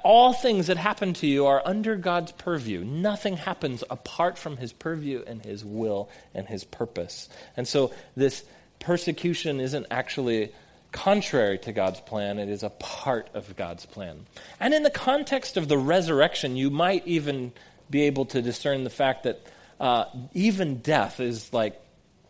all 0.03 0.33
things 0.33 0.69
that 0.69 0.79
happen 0.79 1.13
to 1.15 1.27
you 1.27 1.47
are 1.47 1.63
under 1.65 1.97
God's 1.97 2.33
purview. 2.33 2.83
Nothing 2.85 3.37
happens 3.37 3.85
apart 3.89 4.39
from 4.39 4.57
his 4.57 4.73
purview 4.73 5.23
and 5.27 5.45
his 5.45 5.65
will 5.65 6.09
and 6.35 6.47
his 6.49 6.65
purpose. 6.65 7.29
And 7.57 7.69
so 7.69 7.93
this 8.17 8.45
persecution 8.79 9.61
isn't 9.61 9.87
actually 9.91 10.53
contrary 10.97 11.59
to 11.59 11.73
God's 11.73 12.01
plan, 12.01 12.41
it 12.41 12.49
is 12.49 12.65
a 12.65 12.71
part 12.71 13.29
of 13.35 13.55
God's 13.55 13.87
plan. 13.87 14.27
And 14.59 14.75
in 14.75 14.83
the 14.83 14.91
context 14.91 15.57
of 15.57 15.69
the 15.69 15.79
resurrection, 15.79 16.57
you 16.57 16.71
might 16.71 17.07
even 17.07 17.53
be 17.89 18.03
able 18.03 18.25
to 18.27 18.43
discern 18.43 18.83
the 18.83 18.91
fact 18.91 19.23
that 19.25 19.41
uh, 19.79 20.07
even 20.35 20.79
death 20.79 21.21
is 21.21 21.53
like 21.53 21.81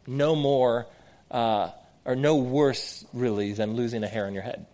no 0.06 0.36
more. 0.36 0.86
Uh, 1.30 1.70
are 2.06 2.14
no 2.14 2.36
worse, 2.36 3.04
really, 3.12 3.52
than 3.52 3.74
losing 3.74 4.04
a 4.04 4.06
hair 4.06 4.26
on 4.26 4.32
your 4.32 4.44
head. 4.44 4.64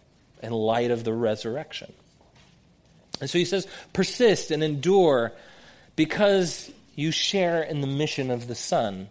in 0.42 0.52
light 0.52 0.90
of 0.90 1.04
the 1.04 1.12
resurrection. 1.12 1.92
And 3.20 3.30
so 3.30 3.38
he 3.38 3.44
says, 3.44 3.66
persist 3.92 4.50
and 4.50 4.62
endure 4.62 5.32
because 5.96 6.70
you 6.94 7.12
share 7.12 7.62
in 7.62 7.80
the 7.80 7.86
mission 7.86 8.30
of 8.30 8.48
the 8.48 8.54
Son. 8.54 9.08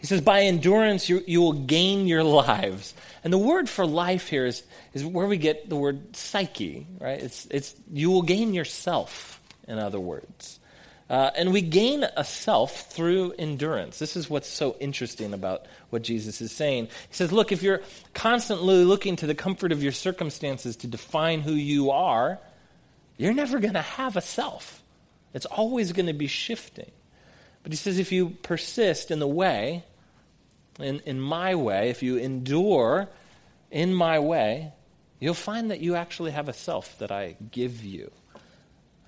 He 0.00 0.06
says, 0.06 0.22
by 0.22 0.42
endurance, 0.42 1.08
you, 1.08 1.22
you 1.26 1.42
will 1.42 1.52
gain 1.52 2.06
your 2.06 2.24
lives. 2.24 2.94
And 3.22 3.30
the 3.30 3.38
word 3.38 3.68
for 3.68 3.86
life 3.86 4.28
here 4.28 4.46
is, 4.46 4.62
is 4.94 5.04
where 5.04 5.26
we 5.26 5.36
get 5.36 5.68
the 5.68 5.76
word 5.76 6.16
psyche, 6.16 6.86
right? 6.98 7.20
It's, 7.20 7.46
it's, 7.50 7.74
you 7.92 8.10
will 8.10 8.22
gain 8.22 8.54
yourself, 8.54 9.40
in 9.68 9.78
other 9.78 10.00
words. 10.00 10.58
Uh, 11.10 11.30
and 11.36 11.52
we 11.52 11.60
gain 11.60 12.06
a 12.16 12.24
self 12.24 12.92
through 12.92 13.32
endurance. 13.32 13.98
This 13.98 14.16
is 14.16 14.30
what's 14.30 14.48
so 14.48 14.76
interesting 14.80 15.34
about 15.34 15.66
what 15.90 16.02
Jesus 16.02 16.40
is 16.40 16.52
saying. 16.52 16.86
He 16.86 17.14
says, 17.14 17.32
Look, 17.32 17.50
if 17.50 17.64
you're 17.64 17.82
constantly 18.14 18.84
looking 18.84 19.16
to 19.16 19.26
the 19.26 19.34
comfort 19.34 19.72
of 19.72 19.82
your 19.82 19.90
circumstances 19.90 20.76
to 20.76 20.86
define 20.86 21.40
who 21.40 21.52
you 21.52 21.90
are, 21.90 22.38
you're 23.16 23.34
never 23.34 23.58
going 23.58 23.74
to 23.74 23.82
have 23.82 24.16
a 24.16 24.20
self. 24.20 24.82
It's 25.34 25.46
always 25.46 25.92
going 25.92 26.06
to 26.06 26.12
be 26.12 26.28
shifting. 26.28 26.92
But 27.64 27.72
he 27.72 27.76
says, 27.76 27.98
if 27.98 28.12
you 28.12 28.30
persist 28.30 29.10
in 29.10 29.18
the 29.18 29.26
way, 29.26 29.84
in, 30.82 31.00
in 31.00 31.20
my 31.20 31.54
way, 31.54 31.90
if 31.90 32.02
you 32.02 32.16
endure 32.16 33.08
in 33.70 33.94
my 33.94 34.18
way, 34.18 34.72
you'll 35.18 35.34
find 35.34 35.70
that 35.70 35.80
you 35.80 35.94
actually 35.94 36.32
have 36.32 36.48
a 36.48 36.52
self 36.52 36.98
that 36.98 37.12
I 37.12 37.36
give 37.50 37.84
you. 37.84 38.10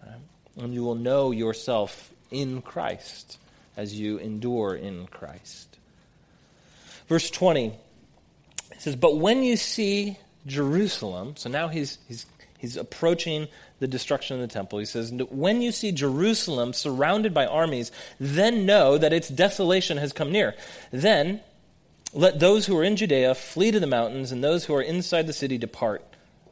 Right? 0.06 0.16
And 0.58 0.74
you 0.74 0.84
will 0.84 0.94
know 0.94 1.30
yourself 1.30 2.12
in 2.30 2.62
Christ 2.62 3.38
as 3.76 3.98
you 3.98 4.18
endure 4.18 4.74
in 4.74 5.06
Christ. 5.06 5.78
Verse 7.08 7.30
20 7.30 7.74
it 8.70 8.80
says, 8.80 8.96
But 8.96 9.16
when 9.16 9.42
you 9.42 9.56
see 9.56 10.18
Jerusalem, 10.46 11.36
so 11.36 11.48
now 11.48 11.68
he's, 11.68 11.98
he's, 12.08 12.26
he's 12.58 12.76
approaching 12.76 13.48
the 13.80 13.86
destruction 13.86 14.36
of 14.36 14.40
the 14.40 14.52
temple. 14.52 14.78
He 14.78 14.84
says, 14.84 15.12
When 15.12 15.62
you 15.62 15.72
see 15.72 15.92
Jerusalem 15.92 16.72
surrounded 16.72 17.34
by 17.34 17.46
armies, 17.46 17.92
then 18.18 18.66
know 18.66 18.98
that 18.98 19.12
its 19.12 19.28
desolation 19.28 19.98
has 19.98 20.12
come 20.12 20.32
near. 20.32 20.54
Then 20.90 21.40
let 22.12 22.38
those 22.38 22.66
who 22.66 22.76
are 22.78 22.84
in 22.84 22.96
Judea 22.96 23.34
flee 23.34 23.70
to 23.70 23.80
the 23.80 23.86
mountains, 23.86 24.32
and 24.32 24.42
those 24.42 24.64
who 24.64 24.74
are 24.74 24.82
inside 24.82 25.26
the 25.26 25.32
city 25.32 25.58
depart. 25.58 26.04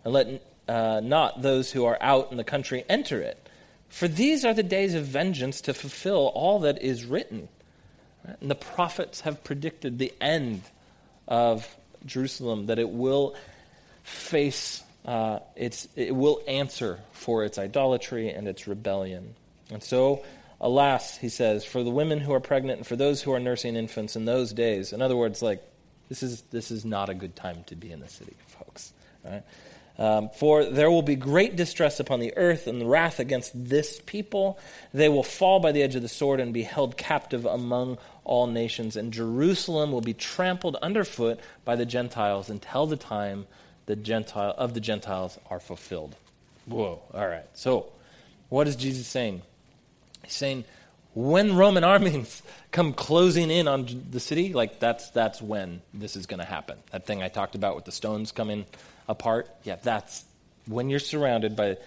And 0.05 0.13
let 0.15 0.43
uh, 0.69 1.01
not 1.03 1.43
those 1.43 1.71
who 1.71 1.85
are 1.85 1.99
out 2.01 2.31
in 2.31 2.37
the 2.37 2.45
country 2.45 2.85
enter 2.89 3.21
it. 3.21 3.49
For 3.89 4.09
these 4.09 4.45
are 4.45 4.55
the 4.55 4.63
days 4.63 4.95
of 4.95 5.05
vengeance 5.05 5.61
to 5.63 5.75
fulfill 5.75 6.29
all 6.35 6.61
that 6.61 6.81
is 6.81 7.05
written. 7.05 7.49
And 8.25 8.51
the 8.51 8.55
prophets 8.55 9.23
have 9.23 9.43
predicted 9.43 9.99
the 9.99 10.13
end 10.21 10.63
of 11.27 11.67
Jerusalem, 12.07 12.67
that 12.67 12.79
it 12.79 12.89
will 12.89 13.35
face, 14.03 14.83
uh, 15.05 15.41
its, 15.57 15.89
it 15.97 16.15
will 16.15 16.41
answer 16.47 17.01
for 17.13 17.45
its 17.45 17.59
idolatry 17.59 18.31
and 18.31 18.49
its 18.49 18.67
rebellion. 18.67 19.35
And 19.71 19.83
so 19.83 20.25
Alas, 20.61 21.17
he 21.17 21.29
says, 21.29 21.65
for 21.65 21.83
the 21.83 21.91
women 21.91 22.21
who 22.21 22.33
are 22.33 22.41
pregnant 22.41 22.79
and 22.79 22.87
for 22.87 22.97
those 22.97 23.23
who 23.23 23.33
are 23.33 23.41
nursing 23.41 23.77
infants 23.77 24.17
in 24.17 24.25
those 24.25 24.53
days. 24.53 24.93
In 24.93 25.01
other 25.01 25.17
words, 25.17 25.41
like, 25.43 25.63
this 26.09 26.23
is, 26.23 26.43
this 26.51 26.71
is 26.71 26.85
not 26.85 27.09
a 27.09 27.15
good 27.15 27.35
time 27.35 27.65
to 27.67 27.77
be 27.77 27.91
in 27.91 28.01
the 28.01 28.09
city, 28.09 28.37
folks. 28.49 28.93
Right? 29.25 29.43
Um, 29.99 30.31
for 30.31 30.65
there 30.65 30.91
will 30.91 31.03
be 31.03 31.15
great 31.15 31.57
distress 31.57 32.01
upon 32.01 32.21
the 32.21 32.37
earth 32.37 32.67
and 32.67 32.81
the 32.81 32.87
wrath 32.87 33.21
against 33.21 33.53
this 33.55 34.01
people. 34.07 34.59
They 34.95 35.09
will 35.11 35.23
fall 35.23 35.61
by 35.61 35.73
the 35.73 35.83
edge 35.83 35.95
of 35.95 36.03
the 36.03 36.09
sword 36.09 36.41
and 36.41 36.55
be 36.55 36.63
held 36.63 36.97
captive 36.97 37.45
among 37.45 37.99
all 38.25 38.47
nations. 38.47 38.97
And 38.97 39.13
Jerusalem 39.13 39.93
will 39.93 40.01
be 40.01 40.15
trampled 40.15 40.77
underfoot 40.77 41.39
by 41.67 41.77
the 41.77 41.85
Gentiles 41.85 42.49
until 42.49 42.87
the 42.87 42.97
time 42.97 43.47
the 43.85 43.97
Gentile, 43.97 44.55
of 44.57 44.73
the 44.73 44.81
Gentiles 44.81 45.39
are 45.51 45.61
fulfilled. 45.61 46.17
Whoa. 46.67 47.03
All 47.13 47.27
right. 47.27 47.47
So, 47.55 47.93
what 48.49 48.69
is 48.69 48.77
Jesus 48.77 49.07
saying? 49.07 49.43
He's 50.25 50.35
saying, 50.35 50.65
when 51.15 51.57
Roman 51.57 51.85
armies 51.95 52.43
come 52.71 52.93
closing 52.93 53.51
in 53.51 53.69
on 53.69 54.07
the 54.11 54.21
city, 54.21 54.53
like 54.53 54.79
that's 54.79 55.11
that's 55.11 55.43
when 55.43 55.83
this 55.93 56.17
is 56.17 56.27
going 56.27 56.41
to 56.41 56.47
happen. 56.47 56.79
That 56.93 57.07
thing 57.07 57.23
I 57.23 57.29
talked 57.29 57.55
about 57.55 57.77
with 57.77 57.85
the 57.85 57.93
stones 57.93 58.33
coming 58.33 58.67
apart, 59.09 59.49
yeah, 59.65 59.77
that's 59.83 60.25
when 60.67 60.89
you're 60.89 61.01
surrounded 61.01 61.57
by 61.57 61.79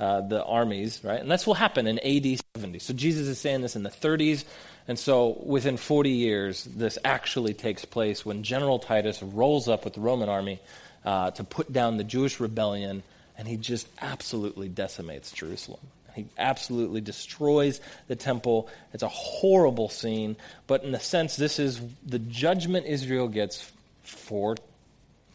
uh, 0.00 0.20
the 0.22 0.44
armies, 0.44 1.00
right? 1.04 1.20
And 1.20 1.30
that's 1.30 1.46
what 1.46 1.58
happen 1.58 1.86
in 1.86 1.98
AD 2.00 2.40
70. 2.56 2.80
So 2.80 2.92
Jesus 2.92 3.28
is 3.28 3.38
saying 3.38 3.60
this 3.60 3.76
in 3.76 3.84
the 3.84 3.90
30s, 3.90 4.44
and 4.88 4.98
so 4.98 5.40
within 5.44 5.76
40 5.76 6.10
years, 6.10 6.64
this 6.64 6.98
actually 7.04 7.54
takes 7.54 7.84
place 7.84 8.26
when 8.26 8.42
General 8.42 8.80
Titus 8.80 9.22
rolls 9.22 9.68
up 9.68 9.84
with 9.84 9.94
the 9.94 10.00
Roman 10.00 10.28
army 10.28 10.60
uh, 11.04 11.30
to 11.32 11.44
put 11.44 11.72
down 11.72 11.98
the 11.98 12.04
Jewish 12.04 12.40
rebellion, 12.40 13.04
and 13.38 13.46
he 13.46 13.56
just 13.56 13.86
absolutely 14.00 14.68
decimates 14.68 15.30
Jerusalem. 15.30 15.80
He 16.14 16.26
absolutely 16.38 17.00
destroys 17.00 17.80
the 18.08 18.16
temple. 18.16 18.68
It's 18.92 19.02
a 19.02 19.08
horrible 19.08 19.88
scene, 19.88 20.36
but 20.66 20.84
in 20.84 20.94
a 20.94 21.00
sense, 21.00 21.36
this 21.36 21.58
is 21.58 21.80
the 22.06 22.18
judgment 22.18 22.86
Israel 22.86 23.28
gets 23.28 23.70
for 24.02 24.56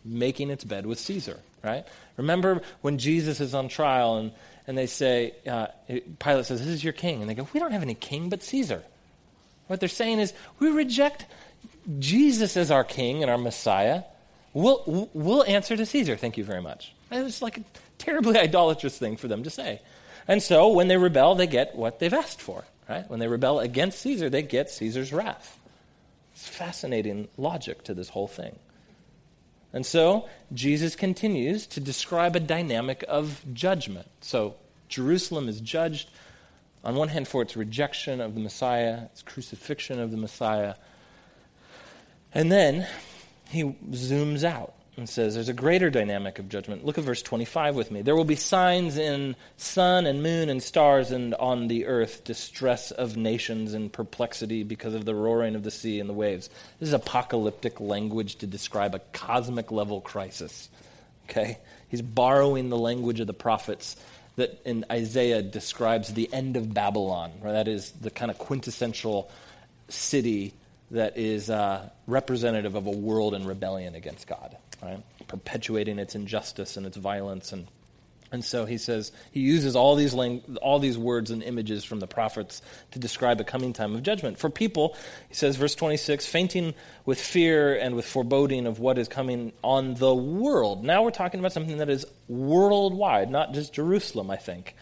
making 0.05 0.49
its 0.49 0.63
bed 0.63 0.85
with 0.85 0.99
Caesar, 0.99 1.39
right? 1.63 1.85
Remember 2.15 2.61
when 2.81 2.97
Jesus 2.97 3.39
is 3.39 3.53
on 3.53 3.67
trial 3.67 4.17
and, 4.17 4.31
and 4.65 4.77
they 4.77 4.87
say, 4.87 5.33
uh, 5.49 5.67
Pilate 6.19 6.45
says, 6.45 6.59
This 6.59 6.69
is 6.69 6.83
your 6.83 6.93
king. 6.93 7.21
And 7.21 7.29
they 7.29 7.35
go, 7.35 7.47
We 7.53 7.59
don't 7.59 7.71
have 7.71 7.83
any 7.83 7.95
king 7.95 8.29
but 8.29 8.43
Caesar. 8.43 8.83
What 9.67 9.79
they're 9.79 9.89
saying 9.89 10.19
is, 10.19 10.33
We 10.59 10.69
reject 10.69 11.25
Jesus 11.99 12.57
as 12.57 12.71
our 12.71 12.83
king 12.83 13.21
and 13.21 13.31
our 13.31 13.37
Messiah. 13.37 14.03
We'll, 14.53 15.09
we'll 15.13 15.43
answer 15.43 15.77
to 15.77 15.85
Caesar. 15.85 16.15
Thank 16.15 16.37
you 16.37 16.43
very 16.43 16.61
much. 16.61 16.93
It 17.11 17.23
was 17.23 17.41
like 17.41 17.57
a 17.57 17.63
terribly 17.97 18.37
idolatrous 18.39 18.97
thing 18.97 19.17
for 19.17 19.27
them 19.27 19.43
to 19.43 19.49
say. 19.49 19.81
And 20.27 20.43
so 20.43 20.67
when 20.69 20.87
they 20.87 20.97
rebel, 20.97 21.35
they 21.35 21.47
get 21.47 21.75
what 21.75 21.99
they've 21.99 22.13
asked 22.13 22.41
for. 22.41 22.65
Right? 22.89 23.09
When 23.09 23.19
they 23.19 23.27
rebel 23.27 23.59
against 23.59 23.99
Caesar, 23.99 24.29
they 24.29 24.41
get 24.41 24.69
Caesar's 24.69 25.11
wrath. 25.11 25.59
It's 26.33 26.47
fascinating 26.47 27.27
logic 27.37 27.83
to 27.85 27.93
this 27.93 28.09
whole 28.09 28.27
thing. 28.27 28.57
And 29.73 29.85
so 29.85 30.29
Jesus 30.53 30.95
continues 30.95 31.67
to 31.67 31.79
describe 31.79 32.35
a 32.35 32.39
dynamic 32.39 33.03
of 33.07 33.43
judgment. 33.53 34.07
So 34.21 34.55
Jerusalem 34.87 35.49
is 35.49 35.59
judged, 35.59 36.09
on 36.83 36.95
one 36.95 37.09
hand, 37.09 37.27
for 37.27 37.41
its 37.41 37.57
rejection 37.57 38.21
of 38.21 38.33
the 38.33 38.39
Messiah, 38.39 39.03
its 39.11 39.21
crucifixion 39.21 39.99
of 39.99 40.11
the 40.11 40.17
Messiah. 40.17 40.75
And 42.33 42.51
then 42.51 42.87
he 43.49 43.63
zooms 43.63 44.43
out 44.43 44.73
and 44.97 45.07
says 45.07 45.35
there's 45.35 45.47
a 45.47 45.53
greater 45.53 45.91
dynamic 45.91 46.39
of 46.39 46.49
judgment. 46.49 46.83
Look 46.83 46.97
at 46.97 47.03
verse 47.03 47.21
25 47.21 47.75
with 47.75 47.91
me. 47.91 48.01
There 48.01 48.15
will 48.15 48.25
be 48.25 48.35
signs 48.35 48.97
in 48.97 49.35
sun 49.55 50.07
and 50.07 50.23
moon 50.23 50.49
and 50.49 50.61
stars 50.61 51.11
and 51.11 51.35
on 51.35 51.67
the 51.67 51.85
earth, 51.85 52.23
distress 52.23 52.89
of 52.89 53.15
nations 53.15 53.75
and 53.75 53.93
perplexity 53.93 54.63
because 54.63 54.95
of 54.95 55.05
the 55.05 55.13
roaring 55.13 55.55
of 55.55 55.61
the 55.61 55.71
sea 55.71 55.99
and 55.99 56.09
the 56.09 56.13
waves. 56.13 56.49
This 56.79 56.89
is 56.89 56.93
apocalyptic 56.93 57.79
language 57.79 58.37
to 58.37 58.47
describe 58.47 58.95
a 58.95 58.99
cosmic 59.13 59.71
level 59.71 60.01
crisis. 60.01 60.67
Okay? 61.29 61.59
He's 61.89 62.01
borrowing 62.01 62.69
the 62.69 62.77
language 62.77 63.19
of 63.19 63.27
the 63.27 63.33
prophets 63.33 63.95
that 64.35 64.61
in 64.65 64.83
Isaiah 64.91 65.43
describes 65.43 66.13
the 66.13 66.31
end 66.33 66.57
of 66.57 66.73
Babylon, 66.73 67.33
or 67.43 67.51
that 67.51 67.67
is 67.67 67.91
the 67.91 68.11
kind 68.11 68.31
of 68.31 68.37
quintessential 68.37 69.29
city 69.89 70.53
that 70.91 71.17
is 71.17 71.49
uh, 71.49 71.89
representative 72.05 72.75
of 72.75 72.87
a 72.87 72.91
world 72.91 73.33
in 73.33 73.45
rebellion 73.45 73.95
against 73.95 74.27
God 74.27 74.57
right? 74.81 75.01
Perpetuating 75.27 75.99
its 75.99 76.15
injustice 76.15 76.77
and 76.77 76.85
its 76.85 76.97
violence 76.97 77.51
and 77.51 77.67
and 78.29 78.43
so 78.43 78.65
he 78.65 78.77
says 78.77 79.13
he 79.31 79.39
uses 79.39 79.77
all 79.77 79.95
these 79.95 80.13
lang- 80.13 80.57
all 80.61 80.79
these 80.79 80.97
words 80.97 81.31
and 81.31 81.41
images 81.41 81.85
from 81.85 82.01
the 82.01 82.07
prophets 82.07 82.61
to 82.91 82.99
describe 82.99 83.39
a 83.39 83.45
coming 83.45 83.71
time 83.71 83.95
of 83.95 84.03
judgment 84.03 84.37
for 84.37 84.49
people. 84.49 84.97
He 85.29 85.35
says, 85.35 85.55
verse 85.55 85.75
twenty 85.75 85.95
six, 85.95 86.25
fainting 86.25 86.73
with 87.05 87.21
fear 87.21 87.77
and 87.77 87.95
with 87.95 88.05
foreboding 88.05 88.67
of 88.67 88.79
what 88.79 88.97
is 88.97 89.07
coming 89.07 89.53
on 89.63 89.93
the 89.93 90.13
world. 90.13 90.83
Now 90.83 91.03
we're 91.03 91.11
talking 91.11 91.39
about 91.39 91.53
something 91.53 91.77
that 91.77 91.89
is 91.89 92.05
worldwide, 92.27 93.31
not 93.31 93.53
just 93.53 93.71
Jerusalem. 93.71 94.29
I 94.29 94.35
think. 94.35 94.75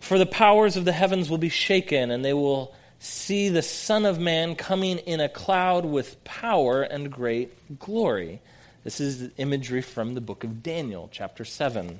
For 0.00 0.16
the 0.16 0.24
powers 0.24 0.78
of 0.78 0.86
the 0.86 0.92
heavens 0.92 1.28
will 1.28 1.36
be 1.36 1.50
shaken, 1.50 2.10
and 2.10 2.24
they 2.24 2.32
will 2.32 2.74
see 3.00 3.48
the 3.48 3.62
Son 3.62 4.04
of 4.04 4.20
Man 4.20 4.54
coming 4.54 4.98
in 4.98 5.20
a 5.20 5.28
cloud 5.28 5.84
with 5.86 6.22
power 6.22 6.82
and 6.82 7.10
great 7.10 7.78
glory. 7.78 8.40
This 8.84 9.00
is 9.00 9.30
imagery 9.38 9.82
from 9.82 10.14
the 10.14 10.20
book 10.20 10.44
of 10.44 10.62
Daniel, 10.62 11.08
chapter 11.10 11.44
7. 11.44 11.98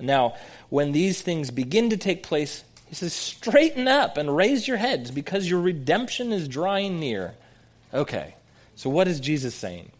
Now, 0.00 0.36
when 0.68 0.92
these 0.92 1.20
things 1.22 1.50
begin 1.50 1.90
to 1.90 1.96
take 1.96 2.22
place, 2.22 2.64
he 2.88 2.94
says, 2.94 3.12
straighten 3.12 3.88
up 3.88 4.16
and 4.16 4.34
raise 4.34 4.66
your 4.66 4.76
heads 4.76 5.10
because 5.10 5.48
your 5.48 5.60
redemption 5.60 6.32
is 6.32 6.48
drawing 6.48 7.00
near. 7.00 7.34
Okay, 7.92 8.34
so 8.76 8.90
what 8.90 9.08
is 9.08 9.18
Jesus 9.20 9.54
saying? 9.54 9.90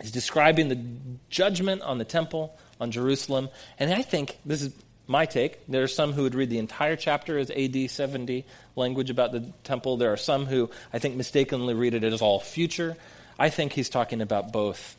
He's 0.00 0.12
describing 0.12 0.68
the 0.68 0.80
judgment 1.28 1.82
on 1.82 1.98
the 1.98 2.04
temple, 2.04 2.56
on 2.80 2.90
Jerusalem, 2.90 3.48
and 3.78 3.92
I 3.92 4.02
think 4.02 4.38
this 4.44 4.62
is 4.62 4.72
my 5.10 5.26
take. 5.26 5.66
There 5.66 5.82
are 5.82 5.88
some 5.88 6.12
who 6.12 6.22
would 6.22 6.36
read 6.36 6.50
the 6.50 6.58
entire 6.58 6.94
chapter 6.94 7.36
as 7.36 7.50
AD 7.50 7.90
70 7.90 8.44
language 8.76 9.10
about 9.10 9.32
the 9.32 9.40
temple. 9.64 9.96
There 9.96 10.12
are 10.12 10.16
some 10.16 10.46
who 10.46 10.70
I 10.92 11.00
think 11.00 11.16
mistakenly 11.16 11.74
read 11.74 11.94
it 11.94 12.04
as 12.04 12.22
all 12.22 12.38
future. 12.38 12.96
I 13.36 13.50
think 13.50 13.72
he's 13.72 13.88
talking 13.88 14.20
about 14.22 14.52
both 14.52 14.96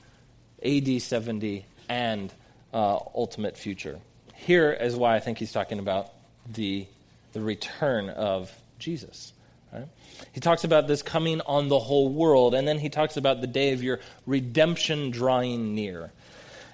AD 0.63 1.01
70 1.01 1.65
and 1.87 2.31
uh, 2.73 2.99
ultimate 3.15 3.57
future. 3.57 3.99
Here 4.35 4.73
is 4.73 4.97
why 4.97 5.15
I 5.15 5.21
think 5.21 5.37
he's 5.37 5.53
talking 5.53 5.79
about 5.79 6.09
the, 6.51 6.87
the 7.31 7.39
return 7.39 8.09
of 8.09 8.51
Jesus. 8.79 9.31
Right? 9.71 9.87
He 10.33 10.41
talks 10.41 10.65
about 10.65 10.89
this 10.89 11.01
coming 11.01 11.39
on 11.39 11.69
the 11.69 11.79
whole 11.79 12.09
world, 12.09 12.53
and 12.53 12.67
then 12.67 12.79
he 12.79 12.89
talks 12.89 13.15
about 13.15 13.39
the 13.39 13.47
day 13.47 13.71
of 13.71 13.81
your 13.81 14.01
redemption 14.25 15.11
drawing 15.11 15.73
near. 15.73 16.11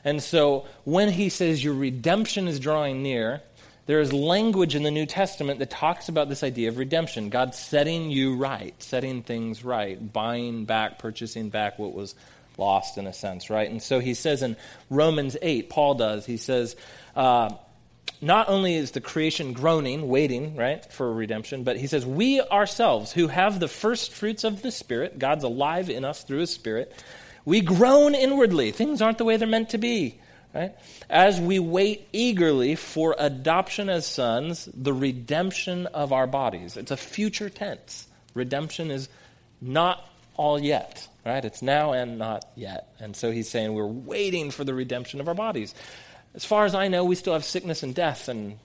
And 0.08 0.24
so 0.24 0.66
when 0.86 1.10
he 1.10 1.28
says 1.28 1.62
your 1.62 1.74
redemption 1.74 2.48
is 2.48 2.62
drawing 2.62 3.04
near, 3.04 3.42
there 3.88 4.00
is 4.00 4.14
language 4.14 4.74
in 4.74 4.84
the 4.84 4.90
New 4.90 5.06
Testament 5.06 5.60
that 5.60 5.70
talks 5.70 6.08
about 6.08 6.30
this 6.30 6.44
idea 6.44 6.70
of 6.70 6.78
redemption. 6.78 7.30
God 7.30 7.54
setting 7.54 8.10
you 8.10 8.38
right, 8.38 8.74
setting 8.82 9.22
things 9.22 9.66
right, 9.66 10.14
buying 10.14 10.64
back, 10.64 10.98
purchasing 10.98 11.50
back 11.50 11.78
what 11.78 11.94
was 11.94 12.16
lost 12.58 12.98
in 12.98 13.06
a 13.06 13.12
sense, 13.12 13.50
right? 13.50 13.70
And 13.70 13.84
so 13.84 14.00
he 14.00 14.14
says 14.14 14.44
in 14.44 14.56
Romans 14.90 15.36
8, 15.42 15.70
Paul 15.70 15.96
does, 15.96 16.26
he 16.26 16.38
says, 16.38 16.78
uh, 17.14 17.54
not 18.22 18.48
only 18.48 18.76
is 18.76 18.92
the 18.92 19.02
creation 19.02 19.52
groaning, 19.52 20.08
waiting, 20.08 20.56
right, 20.56 20.90
for 20.90 21.12
redemption, 21.12 21.66
but 21.66 21.76
he 21.76 21.88
says, 21.88 22.06
we 22.06 22.40
ourselves 22.40 23.12
who 23.12 23.28
have 23.28 23.60
the 23.60 23.68
first 23.68 24.14
fruits 24.14 24.46
of 24.46 24.62
the 24.62 24.72
Spirit, 24.72 25.20
God's 25.20 25.44
alive 25.44 25.90
in 25.90 26.06
us 26.06 26.24
through 26.24 26.40
his 26.40 26.54
Spirit, 26.54 26.96
we 27.48 27.62
groan 27.62 28.14
inwardly. 28.14 28.72
Things 28.72 29.02
aren't 29.02 29.18
the 29.18 29.24
way 29.24 29.38
they're 29.38 29.48
meant 29.48 29.70
to 29.70 29.78
be, 29.78 30.20
right? 30.54 30.76
As 31.10 31.40
we 31.40 31.60
wait 31.60 32.06
eagerly 32.12 32.76
for 32.76 33.16
adoption 33.18 33.88
as 33.88 34.06
sons, 34.06 34.68
the 34.74 34.92
redemption 34.92 35.86
of 35.86 36.12
our 36.12 36.28
bodies. 36.28 36.76
It's 36.76 36.92
a 36.92 36.98
future 36.98 37.50
tense. 37.50 38.06
Redemption 38.34 38.92
is 38.92 39.08
not 39.62 40.06
all 40.36 40.60
yet, 40.60 41.08
right? 41.26 41.46
It's 41.46 41.62
now 41.62 41.94
and 41.94 42.20
not 42.20 42.44
yet. 42.58 42.94
And 43.00 43.16
so 43.16 43.32
he's 43.32 43.50
saying 43.50 43.74
we're 43.74 43.86
waiting 43.86 44.52
for 44.52 44.66
the 44.66 44.74
redemption 44.74 45.22
of 45.22 45.30
our 45.30 45.34
bodies. 45.34 45.74
As 46.36 46.44
far 46.44 46.66
as 46.66 46.76
I 46.76 46.90
know, 46.90 47.06
we 47.06 47.16
still 47.16 47.32
have 47.32 47.46
sickness 47.46 47.82
and 47.82 47.96
death, 47.96 48.28
and 48.28 48.60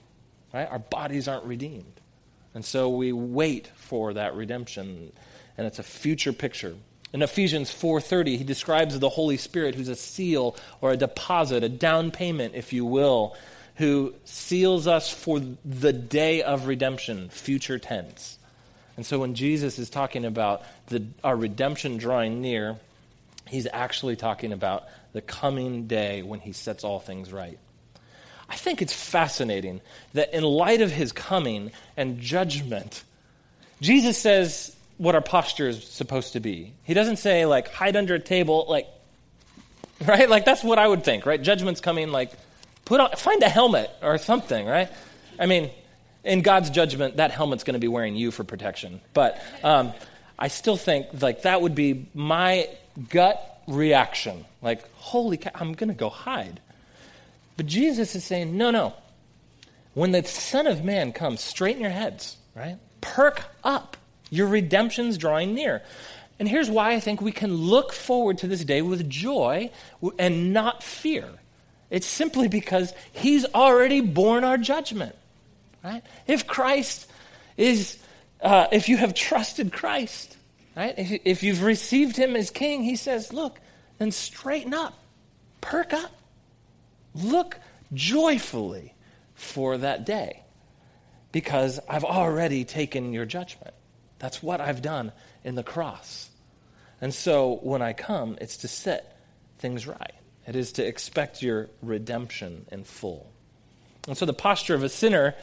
right, 0.53 0.69
our 0.69 0.79
bodies 0.79 1.29
aren't 1.29 1.45
redeemed. 1.45 2.01
And 2.53 2.65
so 2.65 2.89
we 2.89 3.13
wait 3.13 3.67
for 3.75 4.13
that 4.15 4.35
redemption, 4.35 5.13
and 5.57 5.67
it's 5.67 5.79
a 5.79 5.83
future 5.83 6.33
picture. 6.33 6.75
In 7.13 7.21
Ephesians 7.21 7.71
4:30, 7.71 8.37
he 8.37 8.43
describes 8.43 8.97
the 8.97 9.09
Holy 9.09 9.37
Spirit 9.37 9.75
who's 9.75 9.87
a 9.87 9.95
seal 9.95 10.55
or 10.81 10.91
a 10.91 10.97
deposit, 10.97 11.63
a 11.63 11.69
down 11.69 12.09
payment, 12.09 12.55
if 12.55 12.73
you 12.73 12.85
will, 12.85 13.37
who 13.75 14.15
seals 14.25 14.87
us 14.87 15.11
for 15.11 15.39
the 15.63 15.93
day 15.93 16.41
of 16.41 16.67
redemption, 16.67 17.29
future 17.29 17.77
tense. 17.77 18.37
And 18.97 19.05
so 19.05 19.19
when 19.19 19.35
Jesus 19.35 19.79
is 19.79 19.89
talking 19.89 20.25
about 20.25 20.63
the, 20.87 21.05
our 21.23 21.35
redemption 21.35 21.97
drawing 21.97 22.41
near, 22.41 22.77
he's 23.47 23.67
actually 23.71 24.15
talking 24.15 24.51
about 24.51 24.85
the 25.13 25.21
coming 25.21 25.85
day 25.87 26.23
when 26.23 26.39
he 26.39 26.51
sets 26.51 26.83
all 26.83 26.99
things 26.99 27.31
right. 27.31 27.59
I 28.49 28.55
think 28.55 28.81
it's 28.81 28.93
fascinating 28.93 29.81
that 30.13 30.33
in 30.33 30.43
light 30.43 30.81
of 30.81 30.91
his 30.91 31.11
coming 31.11 31.71
and 31.97 32.19
judgment, 32.19 33.03
Jesus 33.81 34.17
says 34.17 34.75
what 35.03 35.15
our 35.15 35.21
posture 35.21 35.67
is 35.67 35.83
supposed 35.83 36.33
to 36.33 36.39
be. 36.39 36.73
He 36.83 36.93
doesn't 36.93 37.17
say, 37.17 37.45
like, 37.45 37.67
hide 37.67 37.97
under 37.97 38.15
a 38.15 38.19
table, 38.19 38.65
like, 38.69 38.87
right? 40.05 40.29
Like, 40.29 40.45
that's 40.45 40.63
what 40.63 40.79
I 40.79 40.87
would 40.87 41.03
think, 41.03 41.25
right? 41.25 41.41
Judgment's 41.41 41.81
coming, 41.81 42.09
like, 42.09 42.31
put 42.85 43.01
on, 43.01 43.11
find 43.11 43.43
a 43.43 43.49
helmet 43.49 43.91
or 44.01 44.17
something, 44.17 44.65
right? 44.65 44.89
I 45.37 45.45
mean, 45.45 45.71
in 46.23 46.41
God's 46.41 46.69
judgment, 46.69 47.17
that 47.17 47.31
helmet's 47.31 47.65
going 47.65 47.73
to 47.73 47.79
be 47.79 47.89
wearing 47.89 48.15
you 48.15 48.31
for 48.31 48.45
protection. 48.45 49.01
But 49.13 49.41
um, 49.61 49.91
I 50.39 50.47
still 50.47 50.77
think, 50.77 51.21
like, 51.21 51.41
that 51.41 51.61
would 51.61 51.75
be 51.75 52.07
my 52.13 52.69
gut 53.09 53.61
reaction. 53.67 54.45
Like, 54.61 54.89
holy 54.95 55.35
cow, 55.35 55.51
I'm 55.53 55.73
going 55.73 55.89
to 55.89 55.93
go 55.93 56.09
hide. 56.09 56.61
But 57.57 57.65
Jesus 57.65 58.15
is 58.15 58.23
saying, 58.23 58.55
no, 58.55 58.71
no. 58.71 58.93
When 59.95 60.13
the 60.13 60.23
Son 60.23 60.65
of 60.65 60.85
Man 60.85 61.11
comes, 61.11 61.41
straighten 61.41 61.81
your 61.81 61.91
heads, 61.91 62.37
right? 62.55 62.77
Perk 63.01 63.43
up. 63.65 63.97
Your 64.33 64.47
redemption's 64.47 65.19
drawing 65.19 65.53
near. 65.53 65.83
And 66.39 66.49
here's 66.49 66.67
why 66.67 66.93
I 66.93 66.99
think 66.99 67.21
we 67.21 67.31
can 67.31 67.53
look 67.53 67.93
forward 67.93 68.39
to 68.39 68.47
this 68.47 68.65
day 68.65 68.81
with 68.81 69.07
joy 69.07 69.69
and 70.17 70.51
not 70.53 70.81
fear. 70.81 71.29
It's 71.91 72.07
simply 72.07 72.47
because 72.47 72.93
He's 73.11 73.45
already 73.53 74.01
borne 74.01 74.43
our 74.43 74.57
judgment, 74.57 75.15
right? 75.83 76.01
If 76.25 76.47
Christ 76.47 77.07
is, 77.57 77.99
uh, 78.41 78.65
if 78.71 78.89
you 78.89 78.97
have 78.97 79.13
trusted 79.13 79.71
Christ, 79.71 80.35
right? 80.75 80.95
If, 80.97 81.21
if 81.25 81.43
you've 81.43 81.61
received 81.61 82.17
Him 82.17 82.35
as 82.35 82.49
King, 82.49 82.81
He 82.81 82.95
says, 82.95 83.31
look, 83.31 83.59
then 83.99 84.09
straighten 84.09 84.73
up, 84.73 84.97
perk 85.61 85.93
up. 85.93 86.11
Look 87.13 87.59
joyfully 87.93 88.95
for 89.35 89.77
that 89.77 90.07
day 90.07 90.41
because 91.31 91.79
I've 91.87 92.03
already 92.03 92.65
taken 92.65 93.13
your 93.13 93.25
judgment. 93.25 93.75
That's 94.23 94.41
what 94.41 94.61
I've 94.61 94.81
done 94.81 95.11
in 95.43 95.55
the 95.55 95.63
cross. 95.63 96.29
And 97.01 97.13
so 97.13 97.59
when 97.61 97.81
I 97.81 97.91
come, 97.91 98.37
it's 98.39 98.55
to 98.59 98.69
set 98.69 99.19
things 99.59 99.85
right. 99.85 100.13
It 100.47 100.55
is 100.55 100.71
to 100.73 100.87
expect 100.87 101.41
your 101.41 101.67
redemption 101.81 102.65
in 102.71 102.85
full. 102.85 103.29
And 104.07 104.17
so 104.17 104.25
the 104.25 104.31
posture 104.31 104.75
of 104.75 104.83
a 104.83 104.87
sinner 104.87 105.35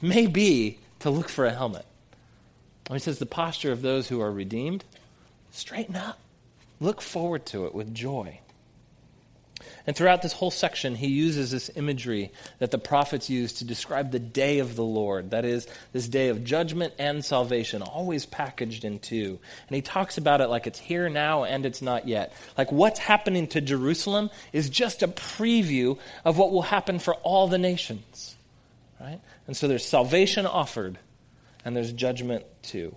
may 0.00 0.28
be 0.28 0.78
to 1.00 1.10
look 1.10 1.28
for 1.28 1.44
a 1.44 1.52
helmet. 1.52 1.84
When 2.86 2.98
he 2.98 3.04
says 3.04 3.18
the 3.18 3.26
posture 3.26 3.70
of 3.70 3.82
those 3.82 4.08
who 4.08 4.22
are 4.22 4.32
redeemed, 4.32 4.82
straighten 5.50 5.96
up. 5.96 6.18
Look 6.80 7.02
forward 7.02 7.44
to 7.46 7.66
it 7.66 7.74
with 7.74 7.94
joy. 7.94 8.40
And 9.86 9.94
throughout 9.94 10.22
this 10.22 10.32
whole 10.32 10.50
section, 10.50 10.96
he 10.96 11.06
uses 11.06 11.52
this 11.52 11.70
imagery 11.76 12.32
that 12.58 12.72
the 12.72 12.78
prophets 12.78 13.30
use 13.30 13.54
to 13.54 13.64
describe 13.64 14.10
the 14.10 14.18
day 14.18 14.58
of 14.58 14.74
the 14.74 14.84
Lord. 14.84 15.30
That 15.30 15.44
is, 15.44 15.68
this 15.92 16.08
day 16.08 16.28
of 16.28 16.44
judgment 16.44 16.94
and 16.98 17.24
salvation, 17.24 17.82
always 17.82 18.26
packaged 18.26 18.84
in 18.84 18.98
two. 18.98 19.38
And 19.68 19.76
he 19.76 19.82
talks 19.82 20.18
about 20.18 20.40
it 20.40 20.48
like 20.48 20.66
it's 20.66 20.80
here 20.80 21.08
now 21.08 21.44
and 21.44 21.64
it's 21.64 21.82
not 21.82 22.08
yet. 22.08 22.32
Like 22.58 22.72
what's 22.72 22.98
happening 22.98 23.46
to 23.48 23.60
Jerusalem 23.60 24.30
is 24.52 24.68
just 24.68 25.04
a 25.04 25.08
preview 25.08 25.98
of 26.24 26.36
what 26.36 26.50
will 26.50 26.62
happen 26.62 26.98
for 26.98 27.14
all 27.16 27.46
the 27.46 27.58
nations. 27.58 28.34
Right? 29.00 29.20
And 29.46 29.56
so 29.56 29.68
there's 29.68 29.86
salvation 29.86 30.46
offered, 30.46 30.98
and 31.64 31.76
there's 31.76 31.92
judgment 31.92 32.44
too. 32.62 32.96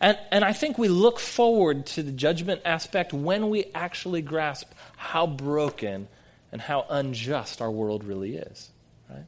And, 0.00 0.18
and 0.30 0.44
I 0.44 0.52
think 0.52 0.78
we 0.78 0.88
look 0.88 1.18
forward 1.18 1.86
to 1.86 2.02
the 2.02 2.12
judgment 2.12 2.62
aspect 2.64 3.12
when 3.12 3.50
we 3.50 3.64
actually 3.74 4.22
grasp 4.22 4.70
how 4.98 5.26
broken 5.26 6.08
and 6.52 6.60
how 6.60 6.84
unjust 6.90 7.62
our 7.62 7.70
world 7.70 8.04
really 8.04 8.36
is. 8.36 8.70
Right? 9.08 9.24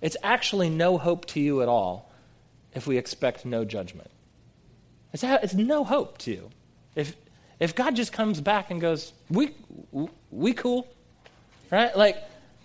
It's 0.00 0.16
actually 0.22 0.70
no 0.70 0.98
hope 0.98 1.24
to 1.26 1.40
you 1.40 1.62
at 1.62 1.68
all 1.68 2.12
if 2.74 2.86
we 2.86 2.98
expect 2.98 3.44
no 3.44 3.64
judgment. 3.64 4.10
It's, 5.12 5.24
it's 5.24 5.54
no 5.54 5.82
hope 5.82 6.18
to 6.18 6.30
you. 6.30 6.50
If, 6.94 7.16
if 7.58 7.74
God 7.74 7.96
just 7.96 8.12
comes 8.12 8.40
back 8.40 8.70
and 8.70 8.80
goes, 8.80 9.12
we, 9.30 9.52
we 10.30 10.52
cool, 10.52 10.86
right? 11.70 11.96
Like, 11.96 12.18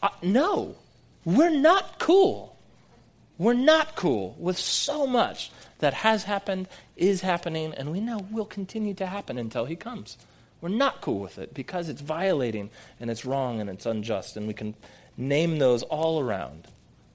uh, 0.03 0.09
no, 0.21 0.75
we're 1.23 1.49
not 1.49 1.99
cool. 1.99 2.57
We're 3.37 3.53
not 3.53 3.95
cool 3.95 4.35
with 4.37 4.57
so 4.57 5.07
much 5.07 5.51
that 5.77 5.93
has 5.93 6.25
happened, 6.25 6.67
is 6.97 7.21
happening, 7.21 7.73
and 7.73 7.91
we 7.91 8.01
know 8.01 8.25
will 8.31 8.45
continue 8.45 8.93
to 8.95 9.05
happen 9.05 9.37
until 9.37 9.65
He 9.65 9.77
comes. 9.77 10.17
We're 10.61 10.69
not 10.69 11.01
cool 11.01 11.19
with 11.19 11.37
it 11.37 11.53
because 11.53 11.89
it's 11.89 12.01
violating 12.01 12.69
and 12.99 13.09
it's 13.09 13.25
wrong 13.25 13.61
and 13.61 13.69
it's 13.69 13.85
unjust. 13.85 14.37
And 14.37 14.47
we 14.47 14.53
can 14.53 14.75
name 15.17 15.59
those 15.59 15.83
all 15.83 16.19
around. 16.19 16.67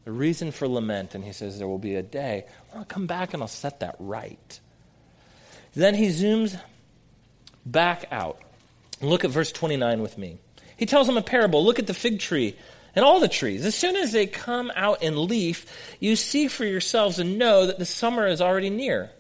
The 0.04 0.12
reason 0.12 0.50
for 0.50 0.68
lament, 0.68 1.14
and 1.14 1.24
he 1.24 1.32
says 1.32 1.58
there 1.58 1.68
will 1.68 1.78
be 1.78 1.94
a 1.94 2.02
day 2.02 2.44
I'll 2.74 2.84
come 2.84 3.06
back 3.06 3.34
and 3.34 3.42
I'll 3.42 3.48
set 3.48 3.80
that 3.80 3.96
right. 3.98 4.60
Then 5.74 5.94
he 5.94 6.08
zooms 6.08 6.58
back 7.64 8.06
out. 8.10 8.40
Look 9.00 9.24
at 9.24 9.30
verse 9.30 9.52
29 9.52 10.02
with 10.02 10.18
me. 10.18 10.38
He 10.76 10.86
tells 10.86 11.06
them 11.06 11.16
a 11.16 11.22
parable. 11.22 11.64
Look 11.64 11.78
at 11.78 11.86
the 11.86 11.94
fig 11.94 12.20
tree 12.20 12.56
and 12.94 13.04
all 13.04 13.20
the 13.20 13.28
trees. 13.28 13.64
As 13.64 13.74
soon 13.74 13.96
as 13.96 14.12
they 14.12 14.26
come 14.26 14.72
out 14.74 15.02
in 15.02 15.26
leaf, 15.26 15.66
you 16.00 16.16
see 16.16 16.48
for 16.48 16.64
yourselves 16.64 17.18
and 17.18 17.38
know 17.38 17.66
that 17.66 17.78
the 17.78 17.86
summer 17.86 18.26
is 18.26 18.40
already 18.40 18.70
near. 18.70 19.10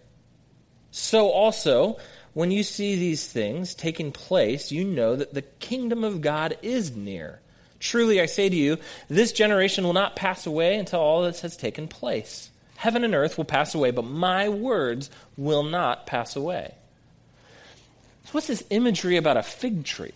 So 0.90 1.30
also, 1.30 1.98
when 2.34 2.50
you 2.50 2.62
see 2.62 2.96
these 2.96 3.26
things 3.26 3.74
taking 3.74 4.12
place, 4.12 4.70
you 4.70 4.84
know 4.84 5.16
that 5.16 5.32
the 5.34 5.42
kingdom 5.42 6.04
of 6.04 6.20
God 6.20 6.58
is 6.62 6.94
near. 6.94 7.40
Truly, 7.78 8.20
I 8.20 8.26
say 8.26 8.48
to 8.48 8.56
you, 8.56 8.78
this 9.08 9.32
generation 9.32 9.84
will 9.84 9.92
not 9.92 10.16
pass 10.16 10.46
away 10.46 10.76
until 10.76 11.00
all 11.00 11.22
this 11.22 11.40
has 11.42 11.56
taken 11.56 11.86
place. 11.86 12.50
Heaven 12.76 13.04
and 13.04 13.14
earth 13.14 13.36
will 13.36 13.44
pass 13.44 13.74
away, 13.74 13.92
but 13.92 14.04
my 14.04 14.48
words 14.48 15.10
will 15.36 15.62
not 15.62 16.06
pass 16.06 16.34
away. 16.34 16.74
So, 18.24 18.30
what's 18.32 18.46
this 18.48 18.64
imagery 18.70 19.16
about 19.16 19.36
a 19.36 19.42
fig 19.42 19.84
tree? 19.84 20.12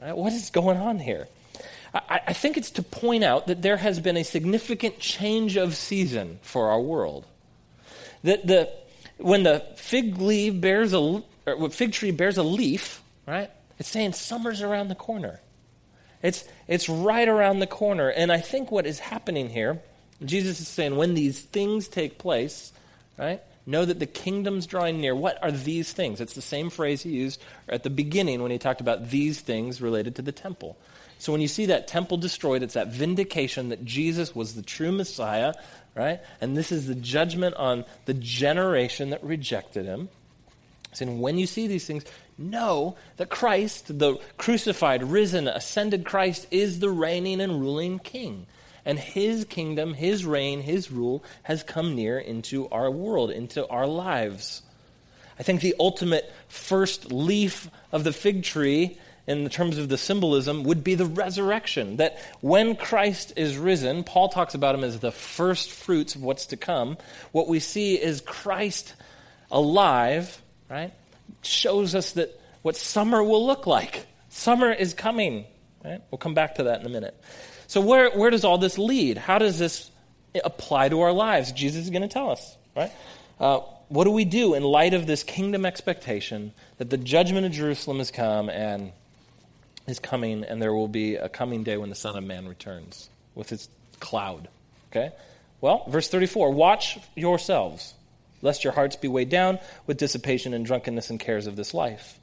Right? 0.00 0.16
What 0.16 0.32
is 0.32 0.50
going 0.50 0.78
on 0.78 0.98
here? 0.98 1.28
I, 1.92 2.20
I 2.28 2.32
think 2.32 2.56
it's 2.56 2.70
to 2.72 2.82
point 2.82 3.24
out 3.24 3.46
that 3.48 3.62
there 3.62 3.76
has 3.76 4.00
been 4.00 4.16
a 4.16 4.24
significant 4.24 4.98
change 4.98 5.56
of 5.56 5.74
season 5.74 6.38
for 6.42 6.70
our 6.70 6.80
world. 6.80 7.26
That 8.22 8.46
the, 8.46 8.70
when 9.18 9.42
the 9.42 9.64
fig 9.76 10.18
leaf 10.18 10.60
bears 10.60 10.92
a, 10.92 11.22
or 11.54 11.70
fig 11.70 11.92
tree 11.92 12.10
bears 12.10 12.38
a 12.38 12.42
leaf, 12.42 13.02
right? 13.26 13.50
It's 13.78 13.88
saying 13.88 14.12
summer's 14.14 14.62
around 14.62 14.88
the 14.88 14.94
corner. 14.94 15.40
It's, 16.22 16.44
it's 16.66 16.88
right 16.88 17.28
around 17.28 17.60
the 17.60 17.66
corner. 17.66 18.08
And 18.08 18.32
I 18.32 18.40
think 18.40 18.70
what 18.70 18.86
is 18.86 18.98
happening 18.98 19.48
here, 19.48 19.80
Jesus 20.24 20.60
is 20.60 20.68
saying, 20.68 20.96
when 20.96 21.14
these 21.14 21.40
things 21.40 21.86
take 21.86 22.18
place, 22.18 22.72
right, 23.16 23.40
know 23.66 23.84
that 23.84 24.00
the 24.00 24.06
kingdom's 24.06 24.66
drawing 24.66 25.00
near. 25.00 25.14
What 25.14 25.42
are 25.42 25.52
these 25.52 25.92
things? 25.92 26.20
It's 26.20 26.34
the 26.34 26.42
same 26.42 26.70
phrase 26.70 27.02
he 27.02 27.10
used 27.10 27.40
at 27.68 27.82
the 27.82 27.90
beginning 27.90 28.42
when 28.42 28.50
he 28.50 28.58
talked 28.58 28.80
about 28.80 29.10
these 29.10 29.40
things 29.40 29.80
related 29.80 30.16
to 30.16 30.22
the 30.22 30.32
temple. 30.32 30.76
So 31.18 31.32
when 31.32 31.40
you 31.40 31.48
see 31.48 31.66
that 31.66 31.86
temple 31.86 32.16
destroyed, 32.16 32.62
it's 32.62 32.74
that 32.74 32.88
vindication 32.88 33.68
that 33.68 33.84
Jesus 33.84 34.34
was 34.34 34.54
the 34.54 34.62
true 34.62 34.92
Messiah, 34.92 35.52
right? 35.94 36.20
And 36.40 36.56
this 36.56 36.72
is 36.72 36.86
the 36.86 36.94
judgment 36.94 37.56
on 37.56 37.84
the 38.06 38.14
generation 38.14 39.10
that 39.10 39.22
rejected 39.22 39.84
him. 39.84 40.08
And 41.00 41.20
when 41.20 41.38
you 41.38 41.46
see 41.46 41.66
these 41.66 41.86
things, 41.86 42.04
know 42.36 42.96
that 43.16 43.28
Christ, 43.28 43.98
the 43.98 44.16
crucified, 44.36 45.02
risen, 45.02 45.48
ascended 45.48 46.04
Christ, 46.04 46.46
is 46.50 46.80
the 46.80 46.90
reigning 46.90 47.40
and 47.40 47.60
ruling 47.60 47.98
king. 47.98 48.46
And 48.84 48.98
his 48.98 49.44
kingdom, 49.44 49.94
his 49.94 50.24
reign, 50.24 50.62
his 50.62 50.90
rule 50.90 51.22
has 51.42 51.62
come 51.62 51.94
near 51.94 52.18
into 52.18 52.68
our 52.70 52.90
world, 52.90 53.30
into 53.30 53.66
our 53.68 53.86
lives. 53.86 54.62
I 55.38 55.42
think 55.42 55.60
the 55.60 55.76
ultimate 55.78 56.32
first 56.48 57.12
leaf 57.12 57.68
of 57.92 58.02
the 58.04 58.12
fig 58.12 58.42
tree, 58.44 58.98
in 59.26 59.48
terms 59.50 59.76
of 59.76 59.90
the 59.90 59.98
symbolism, 59.98 60.64
would 60.64 60.82
be 60.82 60.94
the 60.94 61.04
resurrection. 61.04 61.98
That 61.98 62.18
when 62.40 62.76
Christ 62.76 63.34
is 63.36 63.58
risen, 63.58 64.04
Paul 64.04 64.30
talks 64.30 64.54
about 64.54 64.74
him 64.74 64.84
as 64.84 64.98
the 65.00 65.12
first 65.12 65.70
fruits 65.70 66.14
of 66.14 66.22
what's 66.22 66.46
to 66.46 66.56
come. 66.56 66.96
What 67.30 67.46
we 67.46 67.60
see 67.60 67.94
is 67.94 68.22
Christ 68.22 68.94
alive, 69.50 70.40
right? 70.68 70.92
shows 71.42 71.94
us 71.94 72.12
that 72.12 72.38
what 72.62 72.76
summer 72.76 73.22
will 73.22 73.46
look 73.46 73.66
like. 73.66 74.06
Summer 74.30 74.72
is 74.72 74.94
coming. 74.94 75.46
Right? 75.84 76.00
We'll 76.10 76.18
come 76.18 76.34
back 76.34 76.56
to 76.56 76.64
that 76.64 76.80
in 76.80 76.86
a 76.86 76.90
minute. 76.90 77.20
So 77.66 77.80
where, 77.80 78.10
where 78.10 78.30
does 78.30 78.44
all 78.44 78.58
this 78.58 78.78
lead? 78.78 79.18
How 79.18 79.38
does 79.38 79.58
this 79.58 79.90
apply 80.42 80.88
to 80.88 81.00
our 81.02 81.12
lives? 81.12 81.52
Jesus 81.52 81.84
is 81.84 81.90
going 81.90 82.02
to 82.02 82.08
tell 82.08 82.30
us, 82.30 82.56
right? 82.76 82.90
Uh, 83.38 83.60
what 83.88 84.04
do 84.04 84.10
we 84.10 84.24
do 84.24 84.54
in 84.54 84.62
light 84.62 84.94
of 84.94 85.06
this 85.06 85.22
kingdom 85.22 85.64
expectation 85.64 86.52
that 86.78 86.90
the 86.90 86.96
judgment 86.96 87.46
of 87.46 87.52
Jerusalem 87.52 87.98
has 87.98 88.10
come 88.10 88.50
and 88.50 88.92
is 89.86 89.98
coming, 89.98 90.44
and 90.44 90.60
there 90.60 90.74
will 90.74 90.88
be 90.88 91.16
a 91.16 91.28
coming 91.28 91.62
day 91.62 91.76
when 91.76 91.88
the 91.88 91.94
Son 91.94 92.16
of 92.16 92.24
Man 92.24 92.46
returns 92.46 93.08
with 93.34 93.48
his 93.48 93.68
cloud? 94.00 94.48
Okay? 94.90 95.12
Well, 95.60 95.84
verse 95.88 96.08
34 96.08 96.50
Watch 96.52 96.98
yourselves 97.14 97.94
lest 98.42 98.64
your 98.64 98.72
hearts 98.72 98.96
be 98.96 99.08
weighed 99.08 99.28
down 99.28 99.58
with 99.86 99.98
dissipation 99.98 100.54
and 100.54 100.64
drunkenness 100.64 101.10
and 101.10 101.20
cares 101.20 101.46
of 101.46 101.56
this 101.56 101.74
life. 101.74 102.18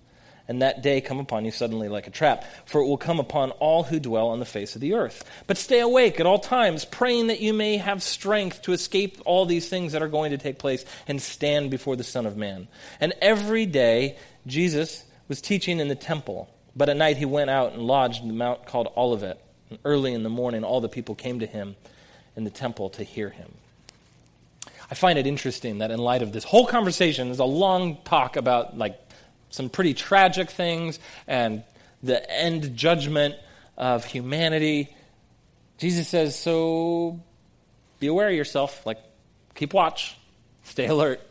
And 0.48 0.62
that 0.62 0.84
day 0.84 1.02
come 1.02 1.20
upon 1.20 1.44
you 1.44 1.52
suddenly 1.52 1.90
like 1.90 2.06
a 2.06 2.12
trap, 2.12 2.46
for 2.66 2.80
it 2.82 2.86
will 2.86 2.98
come 2.98 3.20
upon 3.20 3.52
all 3.52 3.84
who 3.84 4.00
dwell 4.00 4.28
on 4.28 4.40
the 4.40 4.46
face 4.46 4.76
of 4.76 4.82
the 4.82 4.94
earth. 4.94 5.24
But 5.48 5.58
stay 5.58 5.80
awake 5.80 6.20
at 6.20 6.28
all 6.28 6.38
times, 6.38 6.86
praying 6.86 7.28
that 7.28 7.42
you 7.42 7.52
may 7.52 7.78
have 7.78 8.04
strength 8.04 8.62
to 8.64 8.74
escape 8.74 9.18
all 9.26 9.46
these 9.46 9.68
things 9.68 9.94
that 9.94 10.04
are 10.04 10.08
going 10.08 10.32
to 10.32 10.38
take 10.38 10.60
place 10.60 10.86
and 11.08 11.20
stand 11.20 11.72
before 11.72 11.96
the 11.96 12.04
Son 12.04 12.28
of 12.28 12.38
Man. 12.38 12.68
And 13.00 13.14
every 13.22 13.66
day 13.66 14.18
Jesus 14.46 15.04
was 15.28 15.42
teaching 15.42 15.80
in 15.80 15.88
the 15.88 15.96
temple, 15.96 16.48
but 16.76 16.90
at 16.90 16.98
night 16.98 17.18
he 17.18 17.26
went 17.26 17.50
out 17.50 17.74
and 17.74 17.82
lodged 17.82 18.22
in 18.22 18.28
the 18.28 18.36
mount 18.36 18.68
called 18.68 18.94
Olivet. 18.96 19.42
And 19.72 19.80
early 19.84 20.14
in 20.14 20.22
the 20.22 20.30
morning 20.30 20.64
all 20.64 20.80
the 20.80 20.90
people 20.90 21.16
came 21.16 21.40
to 21.40 21.48
him 21.48 21.76
in 22.36 22.44
the 22.44 22.52
temple 22.52 22.92
to 22.92 23.04
hear 23.04 23.30
him. 23.32 23.52
I 24.90 24.96
find 24.96 25.18
it 25.18 25.26
interesting 25.26 25.80
that 25.80 25.92
in 25.92 26.00
light 26.00 26.22
of 26.22 26.32
this 26.32 26.44
whole 26.44 26.68
conversation, 26.68 27.28
there's 27.28 27.40
a 27.40 27.46
long 27.46 27.98
talk 28.04 28.36
about 28.36 28.78
like 28.78 29.00
some 29.50 29.70
pretty 29.70 29.94
tragic 29.94 30.50
things 30.50 31.00
and 31.28 31.64
the 32.04 32.30
end 32.30 32.76
judgment 32.76 33.36
of 33.78 34.06
humanity. 34.06 34.96
Jesus 35.78 36.08
says, 36.08 36.38
so 36.38 37.20
be 38.00 38.08
aware 38.08 38.30
of 38.30 38.36
yourself, 38.36 38.86
like 38.86 39.00
keep 39.56 39.74
watch, 39.74 40.18
stay 40.64 40.88
alert. 40.88 41.22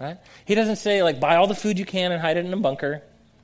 Right? 0.00 0.18
He 0.46 0.54
doesn't 0.54 0.76
say 0.76 1.02
like 1.02 1.20
buy 1.20 1.36
all 1.36 1.46
the 1.46 1.54
food 1.54 1.78
you 1.78 1.84
can 1.84 2.10
and 2.10 2.20
hide 2.20 2.36
it 2.38 2.44
in 2.44 2.52
a 2.52 2.56
bunker. 2.56 3.02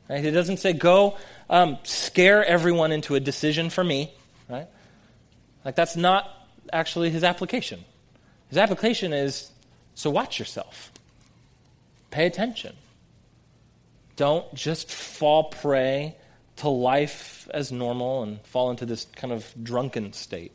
Right? 0.09 0.25
He 0.25 0.31
doesn't 0.31 0.57
say 0.59 0.73
go 0.73 1.19
um, 1.51 1.79
scare 1.85 2.45
everyone 2.45 2.93
into 2.93 3.15
a 3.15 3.21
decision 3.21 3.71
for 3.71 3.85
me. 3.85 4.13
Right? 4.49 4.67
Like 5.65 5.77
that's 5.77 5.97
not 5.97 6.31
actually 6.73 7.11
his 7.11 7.23
application. 7.23 7.85
His 8.49 8.59
application 8.59 9.13
is 9.13 9.51
so 9.95 10.11
watch 10.11 10.39
yourself, 10.39 10.93
pay 12.11 12.27
attention. 12.27 12.75
Don't 14.17 14.53
just 14.55 14.91
fall 14.91 15.45
prey 15.45 16.17
to 16.57 16.69
life 16.69 17.49
as 17.53 17.71
normal 17.71 18.23
and 18.23 18.41
fall 18.43 18.71
into 18.71 18.87
this 18.87 19.07
kind 19.17 19.33
of 19.33 19.47
drunken 19.63 20.13
state, 20.13 20.53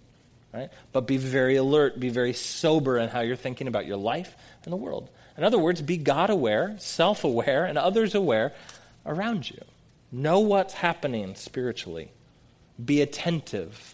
right? 0.54 0.70
But 0.92 1.02
be 1.02 1.18
very 1.18 1.58
alert, 1.58 2.00
be 2.00 2.10
very 2.10 2.34
sober 2.34 2.98
in 2.98 3.10
how 3.10 3.22
you're 3.22 3.36
thinking 3.36 3.68
about 3.68 3.86
your 3.86 3.98
life 3.98 4.36
and 4.64 4.74
the 4.74 4.78
world. 4.78 5.10
In 5.38 5.44
other 5.44 5.60
words, 5.60 5.82
be 5.82 5.98
God 5.98 6.30
aware, 6.30 6.76
self 6.80 7.24
aware, 7.24 7.66
and 7.66 7.78
others 7.78 8.16
aware 8.16 8.54
around 9.06 9.50
you. 9.50 9.62
Know 10.12 10.40
what's 10.40 10.74
happening 10.74 11.36
spiritually. 11.36 12.12
Be 12.84 13.02
attentive 13.02 13.91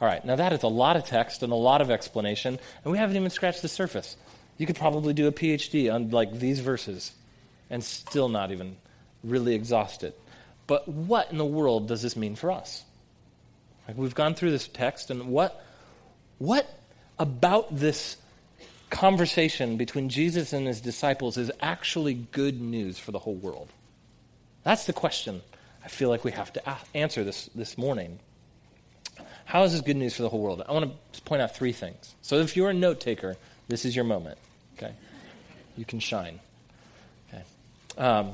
all 0.00 0.08
right, 0.08 0.24
now 0.24 0.36
that 0.36 0.52
is 0.52 0.62
a 0.62 0.68
lot 0.68 0.96
of 0.96 1.04
text 1.04 1.42
and 1.42 1.52
a 1.52 1.56
lot 1.56 1.80
of 1.80 1.90
explanation, 1.90 2.58
and 2.84 2.92
we 2.92 2.98
haven't 2.98 3.16
even 3.16 3.30
scratched 3.30 3.62
the 3.62 3.68
surface. 3.68 4.16
You 4.58 4.66
could 4.66 4.76
probably 4.76 5.14
do 5.14 5.26
a 5.26 5.32
PhD 5.32 5.92
on 5.92 6.10
like 6.10 6.38
these 6.38 6.60
verses 6.60 7.12
and 7.70 7.82
still 7.82 8.28
not 8.28 8.52
even 8.52 8.76
really 9.24 9.54
exhaust 9.54 10.04
it. 10.04 10.18
But 10.66 10.88
what 10.88 11.30
in 11.30 11.38
the 11.38 11.44
world 11.44 11.88
does 11.88 12.02
this 12.02 12.16
mean 12.16 12.36
for 12.36 12.50
us? 12.50 12.84
Like 13.88 13.96
we've 13.96 14.14
gone 14.14 14.34
through 14.34 14.50
this 14.50 14.68
text, 14.68 15.10
and 15.10 15.28
what, 15.28 15.64
what 16.38 16.68
about 17.18 17.74
this 17.74 18.16
conversation 18.90 19.76
between 19.76 20.08
Jesus 20.08 20.52
and 20.52 20.66
his 20.66 20.80
disciples 20.80 21.36
is 21.36 21.50
actually 21.60 22.14
good 22.14 22.60
news 22.60 22.98
for 22.98 23.12
the 23.12 23.18
whole 23.18 23.34
world? 23.34 23.68
That's 24.62 24.86
the 24.86 24.92
question 24.92 25.42
I 25.84 25.88
feel 25.88 26.08
like 26.08 26.24
we 26.24 26.32
have 26.32 26.52
to 26.54 26.76
answer 26.94 27.22
this, 27.22 27.48
this 27.54 27.78
morning. 27.78 28.18
How 29.46 29.62
is 29.62 29.72
this 29.72 29.80
good 29.80 29.96
news 29.96 30.16
for 30.16 30.22
the 30.22 30.28
whole 30.28 30.40
world? 30.40 30.62
I 30.68 30.72
want 30.72 30.92
to 31.12 31.22
point 31.22 31.40
out 31.40 31.54
three 31.54 31.70
things. 31.70 32.14
So 32.20 32.40
if 32.40 32.56
you're 32.56 32.68
a 32.68 32.74
note 32.74 33.00
taker, 33.00 33.36
this 33.68 33.84
is 33.84 33.94
your 33.94 34.04
moment. 34.04 34.38
Okay, 34.76 34.92
you 35.76 35.84
can 35.84 36.00
shine. 36.00 36.40
Okay, 37.28 37.44
um, 37.96 38.32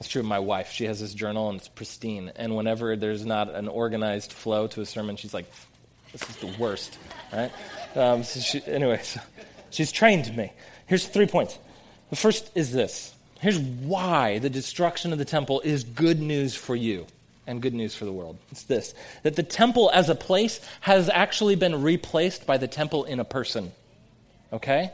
it's 0.00 0.08
true 0.08 0.20
of 0.20 0.26
my 0.26 0.38
wife. 0.38 0.72
She 0.72 0.86
has 0.86 1.00
this 1.00 1.12
journal 1.12 1.50
and 1.50 1.58
it's 1.58 1.68
pristine. 1.68 2.32
And 2.36 2.56
whenever 2.56 2.96
there's 2.96 3.26
not 3.26 3.54
an 3.54 3.68
organized 3.68 4.32
flow 4.32 4.66
to 4.68 4.80
a 4.80 4.86
sermon, 4.86 5.16
she's 5.16 5.34
like, 5.34 5.52
"This 6.12 6.22
is 6.22 6.36
the 6.36 6.54
worst." 6.58 6.98
Right? 7.30 7.52
Um, 7.94 8.24
so 8.24 8.40
she, 8.40 8.62
anyway, 8.64 9.00
so 9.02 9.20
she's 9.68 9.92
trained 9.92 10.34
me. 10.34 10.50
Here's 10.86 11.06
three 11.06 11.26
points. 11.26 11.58
The 12.08 12.16
first 12.16 12.50
is 12.54 12.72
this. 12.72 13.14
Here's 13.40 13.58
why 13.58 14.38
the 14.38 14.50
destruction 14.50 15.12
of 15.12 15.18
the 15.18 15.26
temple 15.26 15.60
is 15.60 15.84
good 15.84 16.20
news 16.20 16.54
for 16.54 16.74
you 16.74 17.06
and 17.50 17.60
good 17.60 17.74
news 17.74 17.96
for 17.96 18.04
the 18.04 18.12
world. 18.12 18.38
It's 18.52 18.62
this 18.62 18.94
that 19.24 19.34
the 19.34 19.42
temple 19.42 19.90
as 19.92 20.08
a 20.08 20.14
place 20.14 20.60
has 20.80 21.08
actually 21.10 21.56
been 21.56 21.82
replaced 21.82 22.46
by 22.46 22.56
the 22.56 22.68
temple 22.68 23.04
in 23.04 23.18
a 23.18 23.24
person. 23.24 23.72
Okay? 24.52 24.92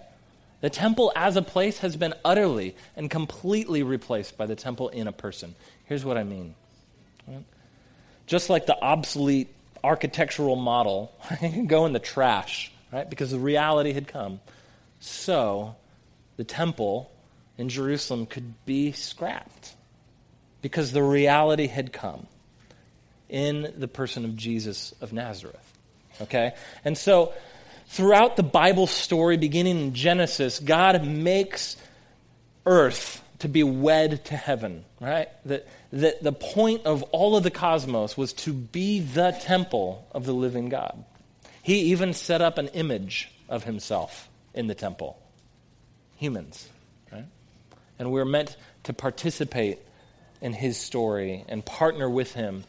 The 0.63 0.71
temple 0.71 1.13
as 1.15 1.37
a 1.37 1.43
place 1.43 1.79
has 1.79 1.97
been 1.97 2.15
utterly 2.25 2.75
and 2.97 3.11
completely 3.11 3.83
replaced 3.83 4.39
by 4.39 4.47
the 4.47 4.57
temple 4.57 4.89
in 4.89 5.07
a 5.07 5.13
person. 5.13 5.55
Here's 5.85 6.05
what 6.05 6.17
I 6.17 6.25
mean. 6.25 6.55
Just 8.27 8.49
like 8.49 8.67
the 8.67 8.81
obsolete 8.81 9.49
architectural 9.85 10.57
model 10.57 11.13
go 11.67 11.85
in 11.85 11.93
the 11.93 12.01
trash, 12.01 12.73
right? 12.91 13.09
Because 13.09 13.31
the 13.31 13.39
reality 13.39 13.93
had 13.93 14.09
come. 14.09 14.41
So 14.99 15.77
the 16.39 16.45
temple 16.45 17.13
in 17.59 17.69
Jerusalem 17.69 18.25
could 18.25 18.55
be 18.65 18.93
scrapped 18.93 19.75
because 20.63 20.93
the 20.93 21.03
reality 21.03 21.67
had 21.67 21.93
come 21.93 22.27
in 23.29 23.73
the 23.77 23.89
person 23.89 24.25
of 24.25 24.37
Jesus 24.37 24.95
of 25.01 25.13
Nazareth. 25.13 25.73
Okay? 26.21 26.55
And 26.85 26.97
so, 26.97 27.33
throughout 27.89 28.37
the 28.37 28.43
Bible 28.43 28.87
story, 28.87 29.37
beginning 29.37 29.79
in 29.79 29.95
Genesis, 29.95 30.59
God 30.59 31.05
makes 31.07 31.77
earth 32.65 33.23
to 33.41 33.49
be 33.49 33.63
wed 33.63 34.25
to 34.27 34.37
heaven, 34.37 34.85
right? 35.01 35.29
That, 35.45 35.69
that 35.93 36.23
the 36.23 36.33
point 36.33 36.87
of 36.87 37.03
all 37.05 37.37
of 37.37 37.43
the 37.43 37.51
cosmos 37.51 38.17
was 38.17 38.33
to 38.35 38.53
be 38.53 39.01
the 39.01 39.37
temple 39.43 40.07
of 40.13 40.25
the 40.25 40.33
living 40.33 40.69
God. 40.69 41.05
He 41.63 41.93
even 41.93 42.15
set 42.15 42.41
up 42.41 42.59
an 42.59 42.69
image 42.69 43.31
of 43.49 43.65
himself 43.65 44.29
in 44.55 44.67
the 44.67 44.75
temple 44.75 45.19
humans, 46.17 46.69
right? 47.13 47.27
And 47.99 48.11
we're 48.11 48.25
meant 48.25 48.57
to 48.85 48.93
participate 48.93 49.79
in 50.41 50.53
his 50.53 50.79
story 50.79 51.45
and 51.49 51.65
partner 51.65 52.09
with 52.09 52.33
him 52.33 52.65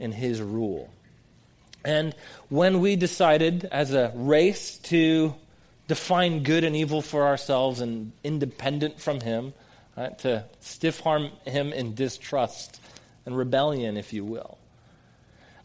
in 0.00 0.12
his 0.12 0.40
rule. 0.40 0.90
And 1.84 2.14
when 2.48 2.80
we 2.80 2.96
decided 2.96 3.64
as 3.70 3.94
a 3.94 4.12
race 4.14 4.78
to 4.84 5.34
define 5.88 6.42
good 6.42 6.64
and 6.64 6.74
evil 6.74 7.02
for 7.02 7.26
ourselves 7.26 7.80
and 7.80 8.12
independent 8.22 9.00
from 9.00 9.20
him, 9.20 9.54
right, 9.96 10.18
to 10.20 10.44
stiff 10.60 11.06
arm 11.06 11.30
him 11.44 11.72
in 11.72 11.94
distrust 11.94 12.80
and 13.24 13.36
rebellion, 13.36 13.96
if 13.96 14.12
you 14.12 14.24
will, 14.24 14.58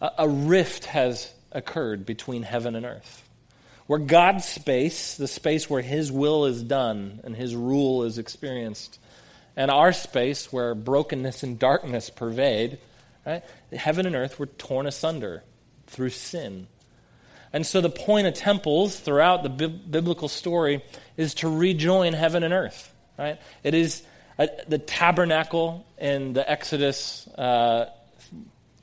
a, 0.02 0.12
a 0.19 0.30
rift 0.30 0.86
has 0.86 1.34
occurred 1.52 2.06
between 2.06 2.43
heaven 2.43 2.76
and 2.76 2.86
earth. 2.86 3.24
Where 3.88 4.00
God's 4.00 4.45
space, 4.45 5.15
the 5.15 5.28
space 5.28 5.69
where 5.69 5.82
His 5.82 6.12
will 6.12 6.45
is 6.45 6.63
done 6.63 7.19
and 7.24 7.36
His 7.36 7.56
rule 7.56 8.04
is 8.04 8.17
experienced, 8.17 9.00
and 9.56 9.69
our 9.69 9.93
space 9.93 10.52
where 10.52 10.76
brokenness 10.76 11.43
and 11.43 11.58
darkness 11.60 12.10
pervade, 12.10 12.80
right? 13.26 13.44
Heaven 13.74 14.06
and 14.06 14.16
earth 14.16 14.40
were 14.40 14.46
torn 14.46 14.88
asunder 14.88 15.44
through 15.88 16.10
sin. 16.10 16.68
And 17.54 17.66
so 17.66 17.80
the 17.82 17.90
point 17.90 18.28
of 18.28 18.34
temples 18.34 19.00
throughout 19.00 19.44
the 19.44 19.50
bi- 19.50 19.68
biblical 19.68 20.28
story 20.28 20.84
is 21.16 21.36
to 21.36 21.50
rejoin 21.50 22.14
heaven 22.14 22.44
and 22.44 22.54
earth, 22.54 22.94
right? 23.18 23.40
It 23.64 23.74
is 23.74 24.04
a, 24.38 24.50
the 24.68 24.78
tabernacle 24.78 25.86
in 25.98 26.34
the 26.34 26.50
Exodus, 26.50 27.28
uh, 27.30 27.90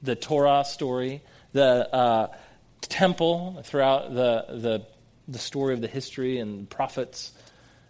the 0.02 0.16
Torah 0.16 0.64
story, 0.64 1.22
the 1.52 1.94
uh, 1.94 2.28
temple 2.80 3.62
throughout 3.64 4.14
the, 4.14 4.44
the, 4.48 4.86
the 5.28 5.38
story 5.38 5.74
of 5.74 5.80
the 5.80 5.88
history 5.88 6.38
and 6.38 6.68
prophets, 6.68 7.32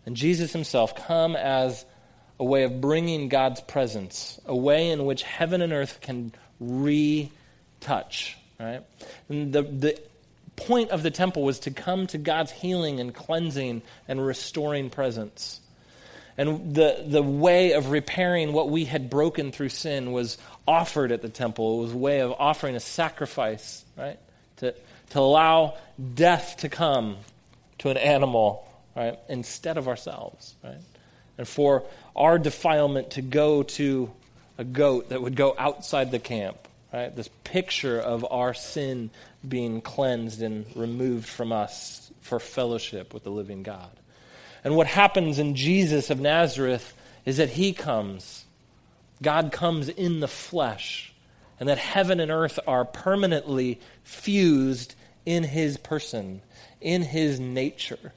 and 0.05 0.17
Jesus 0.17 0.53
himself 0.53 0.97
come 0.97 1.37
as 1.37 1.85
a 2.43 2.45
way 2.45 2.65
of 2.65 2.81
bringing 2.81 3.29
God's 3.29 3.61
presence, 3.61 4.41
a 4.47 4.57
way 4.57 4.91
in 4.91 5.05
which 5.05 5.23
heaven 5.23 5.63
and 5.63 5.73
earth 5.73 6.01
can 6.01 6.33
retouch. 6.59 8.37
Right? 8.59 8.83
And 9.29 9.53
the, 9.53 9.63
the 9.63 10.03
point 10.57 10.91
of 10.91 11.05
the 11.05 11.13
temple 11.13 11.45
was 11.45 11.61
to 11.61 11.71
come 11.71 12.09
to 12.09 12.19
God's 12.19 12.51
healing 12.51 12.99
and 12.99 13.15
cleansing 13.15 13.83
and 14.09 14.27
restoring 14.27 14.91
presence. 14.91 15.61
And 16.37 16.75
the, 16.75 17.05
the 17.07 17.23
way 17.23 17.75
of 17.75 17.93
repairing 17.93 18.53
what 18.53 18.69
we 18.69 18.87
had 18.87 19.09
broken 19.09 19.53
through 19.53 19.69
sin 19.69 20.11
was 20.11 20.37
offered 20.67 21.13
at 21.13 21.23
the 21.23 21.29
temple. 21.29 21.79
It 21.79 21.83
was 21.83 21.93
a 21.93 21.99
way 21.99 22.21
of 22.23 22.33
offering 22.33 22.75
a 22.75 22.81
sacrifice, 22.81 23.85
right? 23.97 24.19
To, 24.57 24.75
to 25.11 25.19
allow 25.21 25.77
death 26.15 26.57
to 26.59 26.69
come 26.69 27.19
to 27.79 27.91
an 27.91 27.99
animal, 27.99 28.67
right? 28.97 29.17
Instead 29.29 29.79
of 29.79 29.87
ourselves, 29.87 30.57
right? 30.65 30.81
And 31.39 31.49
for 31.49 31.85
our 32.15 32.39
defilement 32.39 33.13
to 33.13 33.23
go 33.23 33.63
to 33.63 34.11
a 34.59 34.65
goat 34.65 35.09
that 35.09 35.23
would 35.23 35.35
go 35.35 35.55
outside 35.59 36.11
the 36.11 36.19
camp, 36.19 36.57
right? 36.93 37.15
This 37.15 37.29
picture 37.45 37.99
of 37.99 38.27
our 38.31 38.55
sin 38.55 39.11
being 39.47 39.81
cleansed 39.81 40.43
and 40.43 40.67
removed 40.77 41.27
from 41.27 41.53
us 41.53 42.11
for 42.21 42.39
fellowship 42.39 43.13
with 43.15 43.25
the 43.25 43.31
living 43.31 43.63
God. 43.63 43.91
And 44.63 44.77
what 44.77 44.87
happens 44.87 45.39
in 45.39 45.57
Jesus 45.57 46.11
of 46.11 46.21
Nazareth 46.21 46.95
is 47.25 47.39
that 47.39 47.51
he 47.51 47.73
comes. 47.73 48.45
God 49.21 49.53
comes 49.53 49.89
in 49.89 50.21
the 50.21 50.29
flesh, 50.29 51.13
and 51.59 51.69
that 51.69 51.79
heaven 51.79 52.21
and 52.21 52.31
earth 52.31 52.59
are 52.67 52.85
permanently 52.85 53.81
fused 54.05 54.95
in 55.25 55.45
his 55.45 55.77
person, 55.77 56.43
in 56.81 57.03
his 57.03 57.41
nature. 57.41 58.13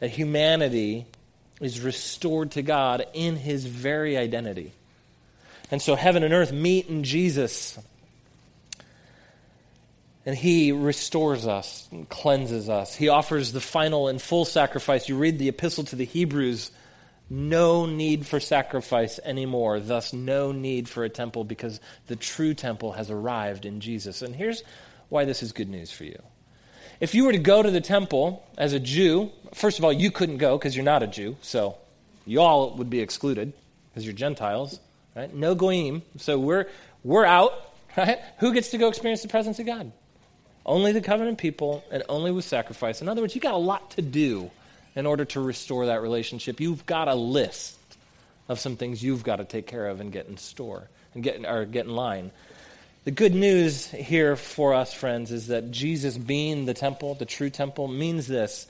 That 0.00 0.10
humanity 0.10 1.06
is 1.62 1.80
restored 1.80 2.52
to 2.52 2.62
God 2.62 3.06
in 3.14 3.36
his 3.36 3.64
very 3.64 4.16
identity. 4.16 4.72
And 5.70 5.80
so 5.80 5.94
heaven 5.94 6.22
and 6.22 6.34
earth 6.34 6.52
meet 6.52 6.88
in 6.88 7.04
Jesus. 7.04 7.78
And 10.26 10.36
he 10.36 10.72
restores 10.72 11.46
us 11.46 11.88
and 11.90 12.08
cleanses 12.08 12.68
us. 12.68 12.94
He 12.94 13.08
offers 13.08 13.52
the 13.52 13.60
final 13.60 14.08
and 14.08 14.20
full 14.20 14.44
sacrifice. 14.44 15.08
You 15.08 15.16
read 15.16 15.38
the 15.38 15.48
epistle 15.48 15.84
to 15.84 15.96
the 15.96 16.04
Hebrews 16.04 16.70
no 17.32 17.86
need 17.86 18.26
for 18.26 18.40
sacrifice 18.40 19.18
anymore, 19.24 19.80
thus, 19.80 20.12
no 20.12 20.52
need 20.52 20.86
for 20.86 21.02
a 21.02 21.08
temple 21.08 21.44
because 21.44 21.80
the 22.06 22.16
true 22.16 22.52
temple 22.52 22.92
has 22.92 23.10
arrived 23.10 23.64
in 23.64 23.80
Jesus. 23.80 24.20
And 24.20 24.36
here's 24.36 24.62
why 25.08 25.24
this 25.24 25.42
is 25.42 25.52
good 25.52 25.70
news 25.70 25.90
for 25.90 26.04
you. 26.04 26.20
If 27.02 27.16
you 27.16 27.24
were 27.24 27.32
to 27.32 27.38
go 27.38 27.60
to 27.60 27.68
the 27.68 27.80
temple 27.80 28.46
as 28.56 28.74
a 28.74 28.78
Jew, 28.78 29.32
first 29.54 29.80
of 29.80 29.84
all, 29.84 29.92
you 29.92 30.12
couldn't 30.12 30.36
go 30.36 30.56
because 30.56 30.76
you're 30.76 30.84
not 30.84 31.02
a 31.02 31.08
Jew, 31.08 31.36
so 31.42 31.76
you 32.24 32.40
all 32.40 32.76
would 32.76 32.90
be 32.90 33.00
excluded 33.00 33.52
because 33.90 34.06
you're 34.06 34.14
Gentiles, 34.14 34.78
right? 35.16 35.34
No 35.34 35.56
goyim, 35.56 36.02
so 36.18 36.38
we're 36.38 36.68
we're 37.02 37.24
out, 37.24 37.74
right? 37.96 38.20
Who 38.38 38.54
gets 38.54 38.70
to 38.70 38.78
go 38.78 38.86
experience 38.86 39.20
the 39.20 39.26
presence 39.26 39.58
of 39.58 39.66
God? 39.66 39.90
Only 40.64 40.92
the 40.92 41.00
covenant 41.00 41.38
people, 41.38 41.82
and 41.90 42.04
only 42.08 42.30
with 42.30 42.44
sacrifice. 42.44 43.02
In 43.02 43.08
other 43.08 43.20
words, 43.20 43.34
you've 43.34 43.42
got 43.42 43.54
a 43.54 43.56
lot 43.56 43.90
to 43.92 44.02
do 44.02 44.52
in 44.94 45.04
order 45.04 45.24
to 45.24 45.40
restore 45.40 45.86
that 45.86 46.02
relationship. 46.02 46.60
You've 46.60 46.86
got 46.86 47.08
a 47.08 47.16
list 47.16 47.80
of 48.48 48.60
some 48.60 48.76
things 48.76 49.02
you've 49.02 49.24
got 49.24 49.36
to 49.36 49.44
take 49.44 49.66
care 49.66 49.88
of 49.88 50.00
and 50.00 50.12
get 50.12 50.28
in 50.28 50.36
store 50.36 50.88
and 51.14 51.24
get 51.24 51.44
or 51.44 51.64
get 51.64 51.86
in 51.86 51.96
line. 51.96 52.30
The 53.04 53.10
good 53.10 53.34
news 53.34 53.86
here 53.86 54.36
for 54.36 54.74
us, 54.74 54.94
friends, 54.94 55.32
is 55.32 55.48
that 55.48 55.72
Jesus 55.72 56.16
being 56.16 56.66
the 56.66 56.74
temple, 56.74 57.14
the 57.14 57.24
true 57.24 57.50
temple, 57.50 57.88
means 57.88 58.28
this. 58.28 58.68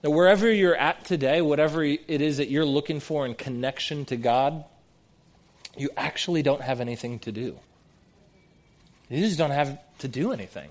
That 0.00 0.10
wherever 0.10 0.50
you're 0.50 0.76
at 0.76 1.04
today, 1.04 1.42
whatever 1.42 1.84
it 1.84 2.08
is 2.08 2.38
that 2.38 2.48
you're 2.48 2.64
looking 2.64 3.00
for 3.00 3.26
in 3.26 3.34
connection 3.34 4.06
to 4.06 4.16
God, 4.16 4.64
you 5.76 5.90
actually 5.94 6.42
don't 6.42 6.62
have 6.62 6.80
anything 6.80 7.18
to 7.20 7.32
do. 7.32 7.58
You 9.10 9.26
just 9.26 9.36
don't 9.36 9.50
have 9.50 9.78
to 9.98 10.08
do 10.08 10.32
anything. 10.32 10.70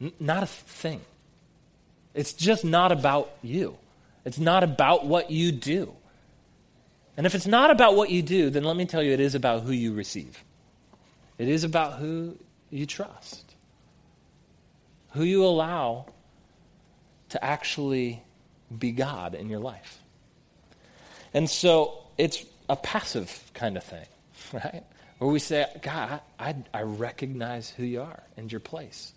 N- 0.00 0.12
not 0.18 0.42
a 0.42 0.46
thing. 0.46 1.00
It's 2.12 2.32
just 2.32 2.64
not 2.64 2.90
about 2.90 3.30
you. 3.40 3.78
It's 4.24 4.38
not 4.38 4.64
about 4.64 5.06
what 5.06 5.30
you 5.30 5.52
do. 5.52 5.94
And 7.16 7.24
if 7.24 7.36
it's 7.36 7.46
not 7.46 7.70
about 7.70 7.94
what 7.94 8.10
you 8.10 8.20
do, 8.20 8.50
then 8.50 8.64
let 8.64 8.76
me 8.76 8.84
tell 8.84 9.02
you, 9.02 9.12
it 9.12 9.20
is 9.20 9.36
about 9.36 9.62
who 9.62 9.72
you 9.72 9.92
receive. 9.92 10.42
It 11.40 11.48
is 11.48 11.64
about 11.64 11.94
who 11.94 12.36
you 12.68 12.84
trust, 12.84 13.54
who 15.12 15.22
you 15.22 15.42
allow 15.42 16.04
to 17.30 17.42
actually 17.42 18.22
be 18.78 18.92
God 18.92 19.34
in 19.34 19.48
your 19.48 19.58
life. 19.58 20.00
And 21.32 21.48
so 21.48 21.96
it's 22.18 22.44
a 22.68 22.76
passive 22.76 23.50
kind 23.54 23.78
of 23.78 23.84
thing, 23.84 24.04
right? 24.52 24.84
Where 25.16 25.30
we 25.30 25.38
say, 25.38 25.64
God, 25.80 26.20
I, 26.38 26.56
I 26.74 26.82
recognize 26.82 27.70
who 27.70 27.84
you 27.84 28.02
are 28.02 28.22
and 28.36 28.52
your 28.52 28.60
place. 28.60 29.14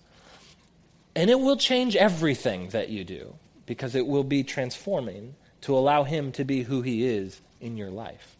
And 1.18 1.30
it 1.30 1.42
will 1.42 1.58
change 1.58 1.98
everything 1.98 2.70
that 2.70 2.88
you 2.88 3.04
do 3.04 3.36
because 3.66 3.96
it 3.96 4.08
will 4.08 4.24
be 4.24 4.44
transforming 4.44 5.36
to 5.64 5.76
allow 5.76 6.06
Him 6.06 6.32
to 6.32 6.46
be 6.46 6.64
who 6.64 6.84
He 6.84 7.06
is 7.06 7.42
in 7.60 7.76
your 7.76 7.92
life. 7.92 8.38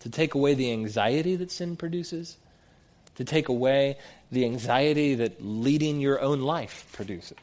To 0.00 0.10
take 0.10 0.34
away 0.34 0.54
the 0.54 0.72
anxiety 0.72 1.36
that 1.36 1.52
sin 1.52 1.76
produces, 1.76 2.36
to 3.24 3.30
take 3.30 3.48
away 3.48 3.96
the 4.32 4.44
anxiety 4.44 5.14
that 5.14 5.44
leading 5.44 6.00
your 6.00 6.20
own 6.20 6.40
life 6.40 6.88
produces. 6.92 7.38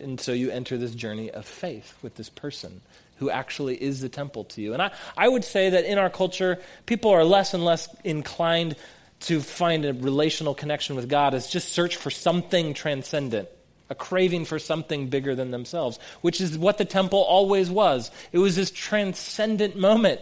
And 0.00 0.20
so 0.20 0.32
you 0.32 0.50
enter 0.50 0.76
this 0.76 0.94
journey 0.94 1.30
of 1.30 1.44
faith 1.46 1.94
with 2.02 2.14
this 2.14 2.28
person 2.28 2.80
who 3.16 3.30
actually 3.30 3.82
is 3.82 4.00
the 4.00 4.08
temple 4.08 4.44
to 4.44 4.62
you. 4.62 4.72
And 4.72 4.82
I, 4.82 4.92
I 5.16 5.28
would 5.28 5.44
say 5.44 5.70
that 5.70 5.84
in 5.84 5.98
our 5.98 6.10
culture, 6.10 6.58
people 6.86 7.10
are 7.10 7.24
less 7.24 7.52
and 7.52 7.64
less 7.64 7.88
inclined 8.04 8.76
to 9.20 9.40
find 9.40 9.84
a 9.84 9.92
relational 9.92 10.54
connection 10.54 10.94
with 10.94 11.08
God 11.08 11.34
is 11.34 11.48
just 11.48 11.70
search 11.70 11.96
for 11.96 12.10
something 12.10 12.74
transcendent, 12.74 13.48
a 13.90 13.94
craving 13.94 14.44
for 14.44 14.58
something 14.58 15.08
bigger 15.08 15.34
than 15.34 15.50
themselves, 15.50 15.98
which 16.20 16.40
is 16.40 16.56
what 16.56 16.78
the 16.78 16.84
temple 16.84 17.20
always 17.20 17.68
was. 17.68 18.10
It 18.30 18.38
was 18.38 18.54
this 18.54 18.70
transcendent 18.70 19.76
moment 19.76 20.20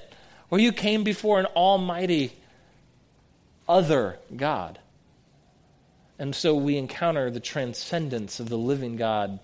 where 0.49 0.61
you 0.61 0.73
came 0.73 1.05
before 1.05 1.39
an 1.39 1.47
almighty 1.47 2.33
other 3.69 4.19
God. 4.35 4.79
And 6.19 6.35
so 6.35 6.55
we 6.55 6.77
encounter 6.77 7.31
the 7.31 7.41
transcendence 7.41 8.41
of 8.41 8.49
the 8.49 8.57
living 8.57 8.97
God, 8.97 9.39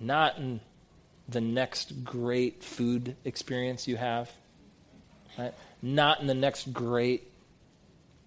not 0.00 0.36
in 0.36 0.60
the 1.28 1.40
next 1.40 2.04
great 2.04 2.62
food 2.62 3.16
experience 3.24 3.86
you 3.86 3.96
have, 3.96 4.30
right? 5.38 5.54
not 5.82 6.20
in 6.20 6.26
the 6.26 6.34
next 6.34 6.72
great 6.72 7.30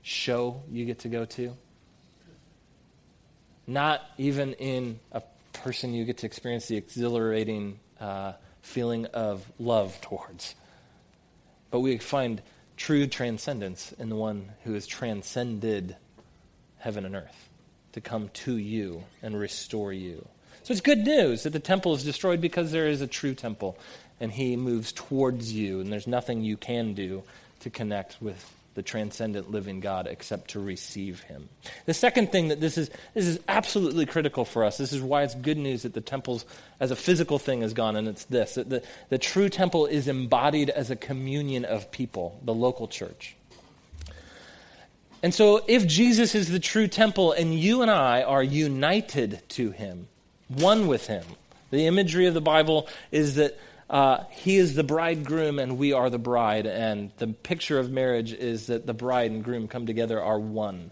show 0.01 0.61
you 0.71 0.85
get 0.85 0.99
to 0.99 1.09
go 1.09 1.25
to. 1.25 1.55
Not 3.67 4.01
even 4.17 4.53
in 4.53 4.99
a 5.11 5.21
person 5.53 5.93
you 5.93 6.05
get 6.05 6.17
to 6.19 6.25
experience 6.25 6.67
the 6.67 6.77
exhilarating 6.77 7.79
uh, 7.99 8.33
feeling 8.61 9.05
of 9.07 9.45
love 9.59 9.99
towards. 10.01 10.55
But 11.69 11.79
we 11.79 11.97
find 11.97 12.41
true 12.81 13.05
transcendence 13.05 13.91
in 13.99 14.09
the 14.09 14.15
one 14.15 14.49
who 14.63 14.73
has 14.73 14.87
transcended 14.87 15.95
heaven 16.79 17.05
and 17.05 17.15
earth 17.15 17.49
to 17.91 18.01
come 18.01 18.27
to 18.29 18.57
you 18.57 19.03
and 19.21 19.39
restore 19.39 19.93
you. 19.93 20.27
So 20.63 20.71
it's 20.71 20.81
good 20.81 21.05
news 21.05 21.43
that 21.43 21.53
the 21.53 21.59
temple 21.59 21.93
is 21.93 22.03
destroyed 22.03 22.41
because 22.41 22.71
there 22.71 22.87
is 22.87 23.01
a 23.01 23.05
true 23.05 23.35
temple 23.35 23.77
and 24.19 24.31
he 24.31 24.55
moves 24.55 24.91
towards 24.91 25.53
you 25.53 25.79
and 25.79 25.93
there's 25.93 26.07
nothing 26.07 26.41
you 26.41 26.57
can 26.57 26.95
do 26.95 27.21
to 27.59 27.69
connect 27.69 28.19
with 28.19 28.51
the 28.73 28.81
transcendent 28.81 29.51
living 29.51 29.79
God 29.79 30.07
except 30.07 30.51
to 30.51 30.59
receive 30.59 31.21
him. 31.21 31.49
The 31.85 31.93
second 31.93 32.31
thing 32.31 32.49
that 32.49 32.61
this 32.61 32.77
is 32.77 32.89
this 33.13 33.27
is 33.27 33.39
absolutely 33.47 34.05
critical 34.05 34.45
for 34.45 34.63
us. 34.63 34.77
This 34.77 34.93
is 34.93 35.01
why 35.01 35.23
it's 35.23 35.35
good 35.35 35.57
news 35.57 35.83
that 35.83 35.93
the 35.93 36.01
temples 36.01 36.45
as 36.79 36.91
a 36.91 36.95
physical 36.95 37.37
thing 37.39 37.61
is 37.61 37.73
gone, 37.73 37.95
and 37.95 38.07
it's 38.07 38.25
this 38.25 38.55
that 38.55 38.69
the, 38.69 38.83
the 39.09 39.17
true 39.17 39.49
temple 39.49 39.85
is 39.85 40.07
embodied 40.07 40.69
as 40.69 40.89
a 40.89 40.95
communion 40.95 41.65
of 41.65 41.91
people, 41.91 42.39
the 42.43 42.53
local 42.53 42.87
church. 42.87 43.35
And 45.23 45.33
so, 45.33 45.63
if 45.67 45.85
Jesus 45.85 46.33
is 46.33 46.49
the 46.49 46.59
true 46.59 46.87
temple 46.87 47.31
and 47.31 47.53
you 47.53 47.81
and 47.81 47.91
I 47.91 48.23
are 48.23 48.41
united 48.41 49.41
to 49.49 49.71
him, 49.71 50.07
one 50.47 50.87
with 50.87 51.07
him, 51.07 51.23
the 51.69 51.85
imagery 51.85 52.25
of 52.25 52.33
the 52.33 52.41
Bible 52.41 52.87
is 53.11 53.35
that 53.35 53.59
uh, 53.91 54.23
he 54.29 54.55
is 54.55 54.73
the 54.73 54.85
bridegroom 54.85 55.59
and 55.59 55.77
we 55.77 55.91
are 55.91 56.09
the 56.09 56.17
bride. 56.17 56.65
And 56.65 57.11
the 57.17 57.27
picture 57.27 57.77
of 57.77 57.91
marriage 57.91 58.31
is 58.31 58.67
that 58.67 58.87
the 58.87 58.93
bride 58.93 59.31
and 59.31 59.43
groom 59.43 59.67
come 59.67 59.85
together 59.85 60.19
are 60.19 60.39
one. 60.39 60.91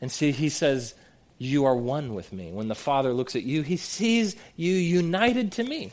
And 0.00 0.10
see, 0.10 0.32
he 0.32 0.48
says, 0.48 0.94
You 1.36 1.66
are 1.66 1.76
one 1.76 2.14
with 2.14 2.32
me. 2.32 2.50
When 2.50 2.68
the 2.68 2.74
Father 2.74 3.12
looks 3.12 3.36
at 3.36 3.42
you, 3.42 3.60
he 3.60 3.76
sees 3.76 4.36
you 4.56 4.72
united 4.72 5.52
to 5.52 5.62
me. 5.62 5.92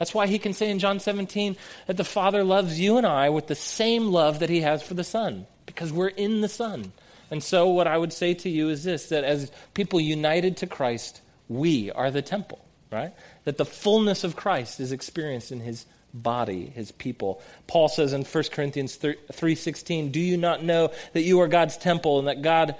That's 0.00 0.12
why 0.12 0.26
he 0.26 0.40
can 0.40 0.52
say 0.52 0.68
in 0.68 0.80
John 0.80 0.98
17 0.98 1.56
that 1.86 1.96
the 1.96 2.04
Father 2.04 2.42
loves 2.42 2.78
you 2.78 2.98
and 2.98 3.06
I 3.06 3.30
with 3.30 3.46
the 3.46 3.54
same 3.54 4.08
love 4.08 4.40
that 4.40 4.50
he 4.50 4.62
has 4.62 4.82
for 4.82 4.94
the 4.94 5.04
Son 5.04 5.46
because 5.64 5.92
we're 5.92 6.08
in 6.08 6.40
the 6.40 6.48
Son. 6.48 6.92
And 7.30 7.42
so, 7.42 7.68
what 7.68 7.86
I 7.86 7.96
would 7.96 8.12
say 8.12 8.34
to 8.34 8.48
you 8.48 8.68
is 8.68 8.84
this 8.84 9.08
that 9.10 9.24
as 9.24 9.50
people 9.74 10.00
united 10.00 10.58
to 10.58 10.66
Christ, 10.66 11.22
we 11.48 11.90
are 11.92 12.10
the 12.10 12.22
temple, 12.22 12.64
right? 12.90 13.12
That 13.44 13.56
the 13.56 13.64
fullness 13.64 14.24
of 14.24 14.36
Christ 14.36 14.80
is 14.80 14.92
experienced 14.92 15.52
in 15.52 15.60
his 15.60 15.86
body, 16.14 16.66
his 16.66 16.92
people. 16.92 17.42
Paul 17.66 17.88
says 17.88 18.12
in 18.12 18.24
1 18.24 18.52
Corinthians 18.52 18.96
3:16, 18.96 20.12
"Do 20.12 20.20
you 20.20 20.36
not 20.36 20.62
know 20.62 20.90
that 21.12 21.22
you 21.22 21.40
are 21.40 21.48
God's 21.48 21.76
temple 21.76 22.18
and 22.18 22.28
that 22.28 22.42
God 22.42 22.74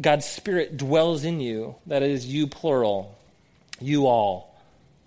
God's 0.00 0.26
spirit 0.26 0.76
dwells 0.76 1.24
in 1.24 1.40
you? 1.40 1.74
That 1.86 2.02
is 2.02 2.26
you 2.26 2.46
plural, 2.46 3.16
you 3.80 4.06
all." 4.06 4.54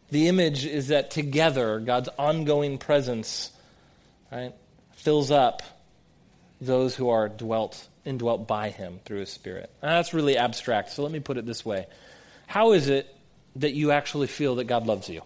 The 0.09 0.27
image 0.27 0.65
is 0.65 0.89
that 0.89 1.11
together 1.11 1.79
God's 1.79 2.09
ongoing 2.19 2.77
presence, 2.77 3.51
right, 4.31 4.53
fills 4.95 5.31
up 5.31 5.61
those 6.59 6.95
who 6.95 7.09
are 7.09 7.29
dwelt 7.29 7.87
indwelt 8.03 8.47
by 8.47 8.69
him 8.69 8.99
through 9.05 9.19
his 9.19 9.29
spirit. 9.29 9.69
Now, 9.81 9.89
that's 9.89 10.13
really 10.13 10.37
abstract, 10.37 10.91
so 10.91 11.03
let 11.03 11.11
me 11.11 11.19
put 11.19 11.37
it 11.37 11.45
this 11.45 11.63
way. 11.63 11.85
How 12.47 12.73
is 12.73 12.89
it 12.89 13.15
that 13.57 13.73
you 13.73 13.91
actually 13.91 14.27
feel 14.27 14.55
that 14.55 14.65
God 14.65 14.85
loves 14.87 15.09
you? 15.09 15.21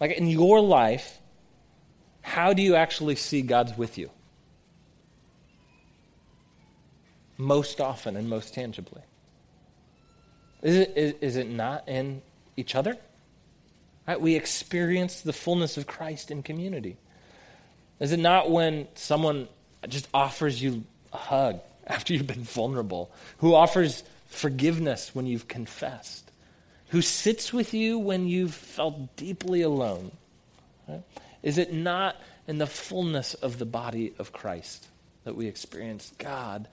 Like 0.00 0.12
in 0.12 0.28
your 0.28 0.60
life, 0.60 1.18
how 2.20 2.52
do 2.52 2.62
you 2.62 2.74
actually 2.74 3.16
see 3.16 3.42
God's 3.42 3.76
with 3.76 3.98
you? 3.98 4.10
Most 7.36 7.80
often 7.80 8.16
and 8.16 8.28
most 8.28 8.54
tangibly. 8.54 9.02
Is 10.62 10.76
it, 10.76 10.92
is, 10.96 11.14
is 11.20 11.36
it 11.36 11.50
not 11.50 11.88
in 11.88 12.22
each 12.56 12.74
other? 12.74 12.96
Right? 14.06 14.20
We 14.20 14.34
experience 14.34 15.20
the 15.20 15.32
fullness 15.32 15.76
of 15.76 15.86
Christ 15.86 16.30
in 16.30 16.42
community. 16.42 16.96
Is 18.00 18.12
it 18.12 18.18
not 18.18 18.50
when 18.50 18.88
someone 18.94 19.48
just 19.88 20.08
offers 20.12 20.62
you 20.62 20.84
a 21.12 21.18
hug 21.18 21.60
after 21.86 22.14
you've 22.14 22.26
been 22.26 22.42
vulnerable? 22.42 23.10
Who 23.38 23.54
offers 23.54 24.02
forgiveness 24.26 25.14
when 25.14 25.26
you've 25.26 25.48
confessed? 25.48 26.23
Who 26.94 27.02
sits 27.02 27.52
with 27.52 27.74
you 27.74 27.98
when 27.98 28.28
you've 28.28 28.54
felt 28.54 29.16
deeply 29.16 29.62
alone? 29.62 30.12
Right? 30.86 31.02
Is 31.42 31.58
it 31.58 31.72
not 31.72 32.14
in 32.46 32.58
the 32.58 32.68
fullness 32.68 33.34
of 33.34 33.58
the 33.58 33.66
body 33.66 34.14
of 34.20 34.32
Christ 34.32 34.86
that 35.24 35.34
we 35.34 35.48
experience 35.48 36.12
God 36.18 36.68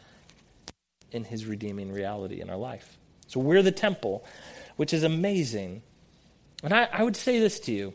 in 1.11 1.23
his 1.23 1.47
redeeming 1.47 1.91
reality 1.91 2.39
in 2.39 2.51
our 2.51 2.55
life? 2.55 2.99
So 3.25 3.39
we're 3.39 3.63
the 3.63 3.71
temple, 3.71 4.23
which 4.75 4.93
is 4.93 5.01
amazing. 5.01 5.81
And 6.63 6.71
I, 6.71 6.87
I 6.93 7.01
would 7.01 7.15
say 7.15 7.39
this 7.39 7.59
to 7.61 7.71
you 7.71 7.91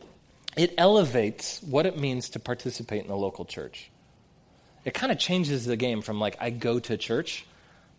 it 0.57 0.73
elevates 0.77 1.63
what 1.63 1.85
it 1.85 1.97
means 1.97 2.27
to 2.31 2.39
participate 2.39 3.03
in 3.03 3.07
the 3.07 3.15
local 3.15 3.45
church. 3.45 3.89
It 4.83 4.93
kind 4.93 5.13
of 5.13 5.17
changes 5.17 5.63
the 5.63 5.77
game 5.77 6.01
from 6.01 6.19
like, 6.19 6.35
I 6.41 6.49
go 6.49 6.77
to 6.77 6.97
church 6.97 7.45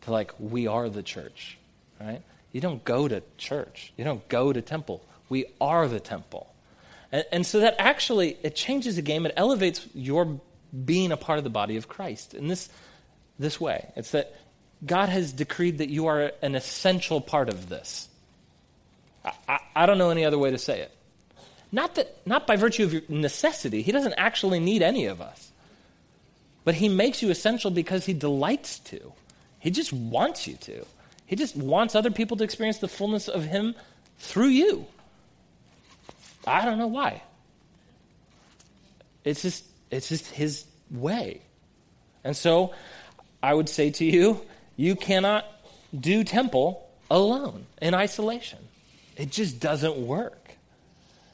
to 0.03 0.11
like, 0.11 0.35
we 0.39 0.67
are 0.67 0.91
the 0.91 1.03
church, 1.03 1.57
right? 1.99 2.21
You 2.53 2.61
don't 2.61 2.85
go 2.85 3.09
to 3.09 3.23
church, 3.37 3.93
you 3.97 4.05
don't 4.05 4.27
go 4.29 4.53
to 4.53 4.63
temple. 4.63 5.05
We 5.29 5.47
are 5.61 5.87
the 5.89 6.01
temple. 6.01 6.53
And, 7.13 7.25
and 7.33 7.47
so 7.47 7.61
that 7.61 7.77
actually, 7.79 8.39
it 8.43 8.57
changes 8.57 8.97
the 8.97 9.03
game. 9.03 9.27
It 9.27 9.35
elevates 9.37 9.87
your 9.95 10.41
being 10.85 11.13
a 11.13 11.17
part 11.17 11.39
of 11.39 11.45
the 11.45 11.51
body 11.51 11.77
of 11.77 11.89
Christ 11.89 12.35
in 12.35 12.49
this, 12.49 12.69
this 13.39 13.61
way. 13.61 13.91
It's 13.97 14.13
that 14.13 14.35
God 14.85 15.09
has 15.09 15.33
decreed 15.33 15.79
that 15.79 15.89
you 15.89 16.07
are 16.07 16.33
an 16.43 16.55
essential 16.55 17.21
part 17.21 17.49
of 17.49 17.69
this. 17.69 18.09
I, 19.25 19.33
I, 19.49 19.59
I 19.77 19.87
don't 19.87 19.99
know 19.99 20.11
any 20.11 20.25
other 20.25 20.39
way 20.39 20.51
to 20.51 20.59
say 20.59 20.81
it. 20.81 20.93
Not, 21.71 21.97
that, 21.97 22.17
not 22.27 22.47
by 22.47 22.57
virtue 22.57 22.85
of 22.85 23.11
necessity. 23.11 23.83
He 23.83 23.93
doesn't 23.93 24.15
actually 24.15 24.61
need 24.61 24.83
any 24.83 25.07
of 25.07 25.21
us. 25.21 25.53
But 26.65 26.77
he 26.77 26.89
makes 26.89 27.23
you 27.23 27.31
essential 27.31 27.71
because 27.71 28.07
he 28.07 28.15
delights 28.15 28.79
to. 28.81 29.13
He 29.59 29.71
just 29.71 29.93
wants 29.93 30.47
you 30.47 30.57
to. 30.57 30.87
He 31.29 31.37
just 31.37 31.55
wants 31.55 31.95
other 31.95 32.11
people 32.11 32.39
to 32.39 32.45
experience 32.45 32.79
the 32.79 32.89
fullness 32.89 33.29
of 33.29 33.45
him 33.45 33.75
through 34.19 34.49
you. 34.49 34.87
I 36.47 36.65
don't 36.65 36.79
know 36.79 36.87
why. 36.87 37.23
It's 39.25 39.43
just 39.43 39.65
it's 39.91 40.09
just 40.09 40.27
his 40.29 40.65
way. 40.91 41.43
And 42.25 42.35
so 42.35 42.73
I 43.43 43.53
would 43.53 43.69
say 43.69 43.91
to 43.91 44.05
you, 44.07 44.41
you 44.77 44.97
cannot 44.97 45.45
do 45.99 46.25
temple 46.25 46.89
alone 47.11 47.67
in 47.83 47.93
isolation. 47.93 48.61
It 49.15 49.31
just 49.31 49.61
doesn't 49.61 49.99
work. 49.99 50.53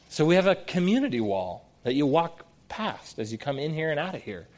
So 0.08 0.24
we 0.24 0.34
have 0.34 0.48
a 0.48 0.56
community 0.56 1.20
wall 1.20 1.68
that 1.84 1.94
you 1.94 2.04
walk 2.04 2.44
past 2.68 3.20
as 3.20 3.30
you 3.30 3.38
come 3.38 3.60
in 3.60 3.72
here 3.72 3.92
and 3.92 4.00
out 4.00 4.16
of 4.16 4.22
here. 4.22 4.48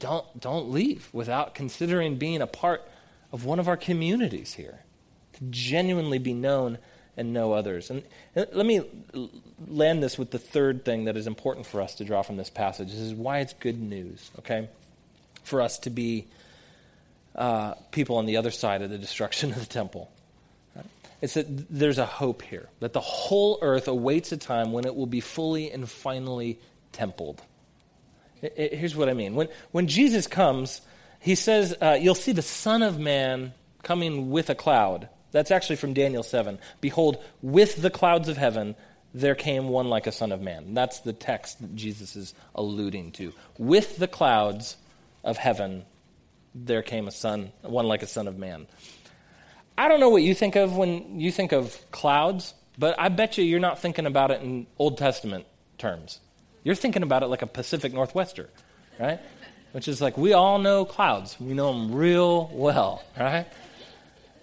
Don't, 0.00 0.40
don't 0.40 0.70
leave 0.70 1.08
without 1.12 1.54
considering 1.54 2.16
being 2.16 2.42
a 2.42 2.46
part 2.48 2.89
of 3.32 3.44
one 3.44 3.58
of 3.58 3.68
our 3.68 3.76
communities 3.76 4.54
here 4.54 4.80
to 5.34 5.44
genuinely 5.50 6.18
be 6.18 6.34
known 6.34 6.78
and 7.16 7.32
know 7.32 7.52
others. 7.52 7.90
And 7.90 8.02
let 8.34 8.64
me 8.66 8.82
land 9.66 10.02
this 10.02 10.16
with 10.18 10.30
the 10.30 10.38
third 10.38 10.84
thing 10.84 11.04
that 11.04 11.16
is 11.16 11.26
important 11.26 11.66
for 11.66 11.80
us 11.80 11.96
to 11.96 12.04
draw 12.04 12.22
from 12.22 12.36
this 12.36 12.50
passage. 12.50 12.88
This 12.90 13.00
is 13.00 13.14
why 13.14 13.40
it's 13.40 13.52
good 13.54 13.80
news, 13.80 14.30
okay? 14.38 14.68
For 15.44 15.60
us 15.60 15.78
to 15.80 15.90
be 15.90 16.26
uh, 17.34 17.74
people 17.90 18.16
on 18.16 18.26
the 18.26 18.36
other 18.36 18.50
side 18.50 18.82
of 18.82 18.90
the 18.90 18.98
destruction 18.98 19.50
of 19.50 19.60
the 19.60 19.66
temple. 19.66 20.10
It's 21.20 21.34
that 21.34 21.46
there's 21.68 21.98
a 21.98 22.06
hope 22.06 22.42
here, 22.42 22.68
that 22.80 22.94
the 22.94 23.00
whole 23.00 23.58
earth 23.60 23.88
awaits 23.88 24.32
a 24.32 24.38
time 24.38 24.72
when 24.72 24.86
it 24.86 24.96
will 24.96 25.06
be 25.06 25.20
fully 25.20 25.70
and 25.70 25.88
finally 25.88 26.58
templed. 26.92 27.42
It, 28.40 28.54
it, 28.56 28.74
here's 28.74 28.96
what 28.96 29.10
I 29.10 29.12
mean. 29.12 29.34
When, 29.34 29.48
when 29.70 29.86
Jesus 29.86 30.26
comes, 30.26 30.80
he 31.20 31.34
says, 31.34 31.76
uh, 31.80 31.96
You'll 32.00 32.14
see 32.14 32.32
the 32.32 32.42
Son 32.42 32.82
of 32.82 32.98
Man 32.98 33.52
coming 33.82 34.30
with 34.30 34.50
a 34.50 34.54
cloud. 34.54 35.08
That's 35.32 35.50
actually 35.50 35.76
from 35.76 35.94
Daniel 35.94 36.22
7. 36.22 36.58
Behold, 36.80 37.22
with 37.40 37.80
the 37.80 37.90
clouds 37.90 38.28
of 38.28 38.36
heaven, 38.36 38.74
there 39.14 39.34
came 39.34 39.68
one 39.68 39.88
like 39.88 40.06
a 40.06 40.12
Son 40.12 40.32
of 40.32 40.40
Man. 40.40 40.74
That's 40.74 41.00
the 41.00 41.12
text 41.12 41.60
that 41.60 41.76
Jesus 41.76 42.16
is 42.16 42.34
alluding 42.54 43.12
to. 43.12 43.32
With 43.58 43.96
the 43.96 44.08
clouds 44.08 44.76
of 45.22 45.36
heaven, 45.36 45.84
there 46.54 46.82
came 46.82 47.06
a 47.06 47.12
son, 47.12 47.52
one 47.62 47.86
like 47.86 48.02
a 48.02 48.06
Son 48.06 48.26
of 48.26 48.38
Man. 48.38 48.66
I 49.78 49.88
don't 49.88 50.00
know 50.00 50.10
what 50.10 50.22
you 50.22 50.34
think 50.34 50.56
of 50.56 50.76
when 50.76 51.20
you 51.20 51.30
think 51.32 51.52
of 51.52 51.76
clouds, 51.90 52.54
but 52.78 52.98
I 52.98 53.08
bet 53.08 53.38
you 53.38 53.44
you're 53.44 53.60
not 53.60 53.78
thinking 53.78 54.06
about 54.06 54.30
it 54.30 54.42
in 54.42 54.66
Old 54.78 54.98
Testament 54.98 55.46
terms. 55.78 56.20
You're 56.64 56.74
thinking 56.74 57.02
about 57.02 57.22
it 57.22 57.26
like 57.26 57.42
a 57.42 57.46
Pacific 57.46 57.92
Northwester, 57.92 58.48
right? 58.98 59.20
Which 59.72 59.88
is 59.88 60.00
like 60.00 60.16
we 60.18 60.32
all 60.32 60.58
know 60.58 60.84
clouds. 60.84 61.38
We 61.38 61.54
know 61.54 61.72
them 61.72 61.94
real 61.94 62.48
well, 62.52 63.04
right? 63.18 63.46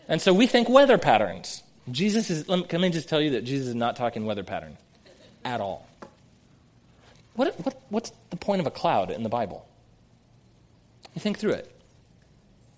And 0.07 0.21
so 0.21 0.33
we 0.33 0.47
think 0.47 0.69
weather 0.69 0.97
patterns. 0.97 1.63
Jesus 1.91 2.29
is, 2.29 2.47
let 2.47 2.59
me, 2.59 2.65
let 2.71 2.81
me 2.81 2.89
just 2.89 3.09
tell 3.09 3.21
you 3.21 3.31
that 3.31 3.43
Jesus 3.43 3.67
is 3.67 3.75
not 3.75 3.95
talking 3.95 4.25
weather 4.25 4.43
pattern 4.43 4.77
at 5.43 5.61
all. 5.61 5.87
What, 7.35 7.59
what, 7.63 7.81
what's 7.89 8.11
the 8.29 8.37
point 8.37 8.61
of 8.61 8.67
a 8.67 8.71
cloud 8.71 9.11
in 9.11 9.23
the 9.23 9.29
Bible? 9.29 9.67
You 11.13 11.21
think 11.21 11.37
through 11.37 11.53
it. 11.53 11.71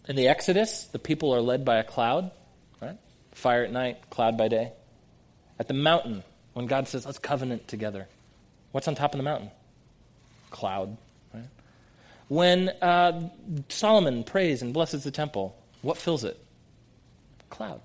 In 0.07 0.15
the 0.15 0.27
Exodus, 0.27 0.85
the 0.85 0.99
people 0.99 1.33
are 1.33 1.41
led 1.41 1.63
by 1.63 1.77
a 1.77 1.83
cloud 1.83 2.31
right? 2.81 2.97
fire 3.31 3.63
at 3.63 3.71
night, 3.71 4.09
cloud 4.09 4.37
by 4.37 4.47
day. 4.47 4.71
At 5.59 5.67
the 5.67 5.73
mountain, 5.73 6.23
when 6.53 6.65
God 6.65 6.87
says, 6.87 7.05
let's 7.05 7.19
covenant 7.19 7.67
together, 7.67 8.07
what's 8.71 8.87
on 8.87 8.95
top 8.95 9.13
of 9.13 9.17
the 9.17 9.23
mountain? 9.23 9.51
Cloud. 10.49 10.97
When 12.29 12.69
uh, 12.81 13.29
Solomon 13.69 14.23
prays 14.23 14.61
and 14.61 14.73
blesses 14.73 15.03
the 15.03 15.11
temple, 15.11 15.57
what 15.81 15.97
fills 15.97 16.23
it? 16.23 16.39
Cloud. 17.49 17.81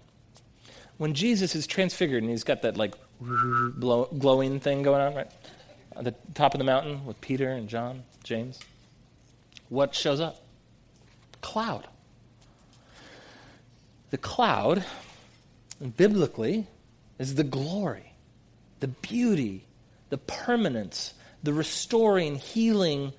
When 0.98 1.14
Jesus 1.14 1.56
is 1.56 1.66
transfigured 1.66 2.22
and 2.22 2.30
he's 2.30 2.44
got 2.44 2.62
that 2.62 2.76
like 2.76 2.94
blow, 3.20 4.04
glowing 4.18 4.60
thing 4.60 4.82
going 4.82 5.00
on, 5.00 5.14
right? 5.14 5.30
At 5.96 6.04
the 6.04 6.14
top 6.34 6.54
of 6.54 6.58
the 6.58 6.64
mountain 6.64 7.06
with 7.06 7.20
Peter 7.20 7.48
and 7.48 7.68
John, 7.68 8.04
James, 8.22 8.60
what 9.70 9.94
shows 9.94 10.20
up? 10.20 10.44
Cloud. 11.40 11.88
The 14.10 14.18
cloud 14.18 14.84
biblically 15.96 16.66
is 17.18 17.34
the 17.34 17.44
glory, 17.44 18.12
the 18.80 18.88
beauty, 18.88 19.64
the 20.10 20.18
permanence, 20.18 21.14
the 21.42 21.54
restoring, 21.54 22.36
healing 22.36 23.12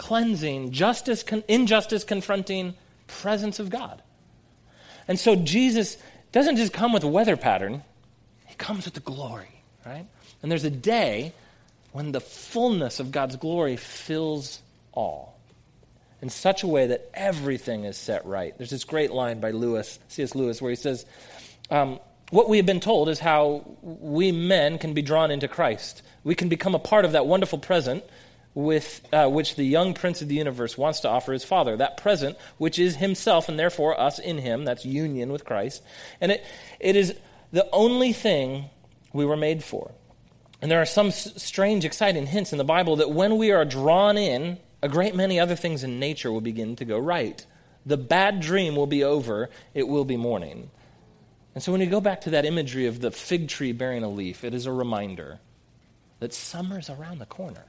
cleansing, 0.00 0.72
justice, 0.72 1.22
con- 1.22 1.44
injustice 1.46 2.04
confronting 2.04 2.74
presence 3.06 3.60
of 3.60 3.68
God. 3.68 4.00
And 5.06 5.20
so 5.20 5.36
Jesus 5.36 5.98
doesn't 6.32 6.56
just 6.56 6.72
come 6.72 6.94
with 6.94 7.04
a 7.04 7.08
weather 7.08 7.36
pattern, 7.36 7.82
he 8.46 8.54
comes 8.54 8.86
with 8.86 8.94
the 8.94 9.00
glory, 9.00 9.62
right? 9.84 10.06
And 10.42 10.50
there's 10.50 10.64
a 10.64 10.70
day 10.70 11.34
when 11.92 12.12
the 12.12 12.20
fullness 12.20 12.98
of 12.98 13.12
God's 13.12 13.36
glory 13.36 13.76
fills 13.76 14.62
all 14.92 15.38
in 16.22 16.30
such 16.30 16.62
a 16.62 16.66
way 16.66 16.86
that 16.86 17.10
everything 17.12 17.84
is 17.84 17.98
set 17.98 18.24
right. 18.24 18.56
There's 18.56 18.70
this 18.70 18.84
great 18.84 19.10
line 19.10 19.38
by 19.38 19.50
Lewis, 19.50 19.98
C.S. 20.08 20.34
Lewis, 20.34 20.62
where 20.62 20.70
he 20.70 20.76
says, 20.76 21.04
um, 21.70 22.00
What 22.30 22.48
we 22.48 22.56
have 22.56 22.66
been 22.66 22.80
told 22.80 23.10
is 23.10 23.18
how 23.18 23.66
we 23.82 24.32
men 24.32 24.78
can 24.78 24.94
be 24.94 25.02
drawn 25.02 25.30
into 25.30 25.46
Christ. 25.46 26.00
We 26.24 26.34
can 26.34 26.48
become 26.48 26.74
a 26.74 26.78
part 26.78 27.04
of 27.04 27.12
that 27.12 27.26
wonderful 27.26 27.58
present 27.58 28.02
with 28.54 29.06
uh, 29.12 29.28
which 29.28 29.54
the 29.54 29.64
young 29.64 29.94
prince 29.94 30.22
of 30.22 30.28
the 30.28 30.34
universe 30.34 30.76
wants 30.76 31.00
to 31.00 31.08
offer 31.08 31.32
his 31.32 31.44
father. 31.44 31.76
That 31.76 31.96
present, 31.96 32.36
which 32.58 32.78
is 32.78 32.96
himself 32.96 33.48
and 33.48 33.58
therefore 33.58 33.98
us 33.98 34.18
in 34.18 34.38
him, 34.38 34.64
that's 34.64 34.84
union 34.84 35.30
with 35.30 35.44
Christ. 35.44 35.82
And 36.20 36.32
it, 36.32 36.44
it 36.80 36.96
is 36.96 37.14
the 37.52 37.68
only 37.72 38.12
thing 38.12 38.66
we 39.12 39.24
were 39.24 39.36
made 39.36 39.62
for. 39.62 39.92
And 40.60 40.70
there 40.70 40.82
are 40.82 40.86
some 40.86 41.08
s- 41.08 41.42
strange, 41.42 41.84
exciting 41.84 42.26
hints 42.26 42.52
in 42.52 42.58
the 42.58 42.64
Bible 42.64 42.96
that 42.96 43.10
when 43.10 43.38
we 43.38 43.52
are 43.52 43.64
drawn 43.64 44.18
in, 44.18 44.58
a 44.82 44.88
great 44.88 45.14
many 45.14 45.38
other 45.38 45.56
things 45.56 45.84
in 45.84 45.98
nature 45.98 46.32
will 46.32 46.40
begin 46.40 46.76
to 46.76 46.84
go 46.84 46.98
right. 46.98 47.44
The 47.86 47.96
bad 47.96 48.40
dream 48.40 48.76
will 48.76 48.86
be 48.86 49.04
over, 49.04 49.48
it 49.74 49.88
will 49.88 50.04
be 50.04 50.16
morning. 50.16 50.70
And 51.54 51.62
so 51.62 51.72
when 51.72 51.80
you 51.80 51.88
go 51.88 52.00
back 52.00 52.22
to 52.22 52.30
that 52.30 52.44
imagery 52.44 52.86
of 52.86 53.00
the 53.00 53.10
fig 53.10 53.48
tree 53.48 53.72
bearing 53.72 54.02
a 54.02 54.08
leaf, 54.08 54.44
it 54.44 54.54
is 54.54 54.66
a 54.66 54.72
reminder 54.72 55.40
that 56.20 56.32
summer's 56.34 56.90
around 56.90 57.18
the 57.18 57.26
corner. 57.26 57.64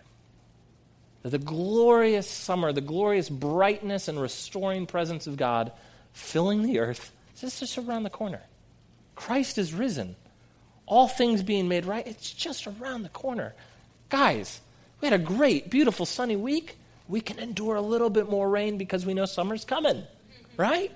That 1.24 1.30
the 1.30 1.38
glorious 1.38 2.28
summer, 2.28 2.72
the 2.72 2.82
glorious 2.82 3.30
brightness 3.30 4.08
and 4.08 4.20
restoring 4.20 4.88
presence 4.88 5.28
of 5.28 5.38
God 5.38 5.72
filling 6.14 6.64
the 6.64 6.80
earth 6.80 7.12
is 7.42 7.60
just 7.60 7.78
around 7.78 8.04
the 8.04 8.10
corner. 8.10 8.42
Christ 9.16 9.58
is 9.58 9.74
risen. 9.74 10.16
All 10.86 11.08
things 11.08 11.44
being 11.44 11.68
made 11.68 11.86
right, 11.86 12.06
it's 12.06 12.32
just 12.34 12.68
around 12.68 13.04
the 13.04 13.10
corner. 13.10 13.54
Guys, 14.10 14.60
we 15.00 15.08
had 15.08 15.20
a 15.20 15.24
great, 15.24 15.70
beautiful, 15.70 16.06
sunny 16.06 16.36
week. 16.36 16.78
We 17.08 17.22
can 17.22 17.40
endure 17.40 17.76
a 17.76 17.82
little 17.82 18.10
bit 18.10 18.30
more 18.30 18.50
rain 18.50 18.78
because 18.78 19.06
we 19.06 19.14
know 19.14 19.26
summer's 19.26 19.66
coming, 19.66 20.04
right? 20.58 20.92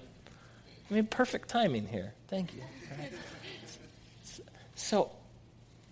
I 0.89 0.93
mean, 0.93 1.07
perfect 1.07 1.49
timing 1.49 1.87
here. 1.87 2.13
Thank 2.27 2.53
you. 2.53 2.61
So, 4.75 5.11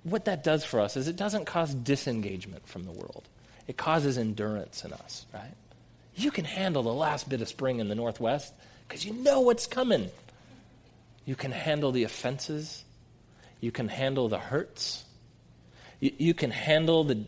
what 0.04 0.26
that 0.26 0.44
does 0.44 0.64
for 0.64 0.80
us 0.80 0.98
is 0.98 1.08
it 1.08 1.16
doesn't 1.16 1.46
cause 1.46 1.74
disengagement 1.74 2.68
from 2.68 2.84
the 2.84 2.92
world, 2.92 3.28
it 3.68 3.78
causes 3.78 4.18
endurance 4.18 4.84
in 4.84 4.94
us, 4.94 5.26
right? 5.34 5.54
You 6.16 6.32
can 6.32 6.46
handle 6.46 6.84
the 6.84 6.94
last 6.94 7.30
bit 7.30 7.42
of 7.42 7.48
spring 7.48 7.80
in 7.80 7.88
the 7.88 7.96
Northwest 7.96 8.54
because 8.88 9.06
you 9.06 9.14
know 9.14 9.42
what's 9.42 9.68
coming. 9.68 10.10
You 11.26 11.36
can 11.36 11.52
handle 11.52 11.92
the 11.92 12.04
offenses, 12.04 12.84
you 13.62 13.72
can 13.72 13.88
handle 13.88 14.28
the 14.28 14.40
hurts, 14.40 15.06
you, 16.00 16.12
you 16.18 16.34
can 16.34 16.52
handle 16.52 17.06
the, 17.06 17.24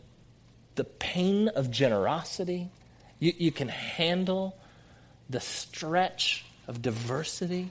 the 0.76 0.84
pain 0.84 1.48
of 1.48 1.72
generosity, 1.72 2.70
you, 3.20 3.34
you 3.38 3.52
can 3.52 3.70
handle 3.70 4.58
the 5.30 5.40
stretch 5.40 6.46
of 6.68 6.82
diversity. 6.82 7.70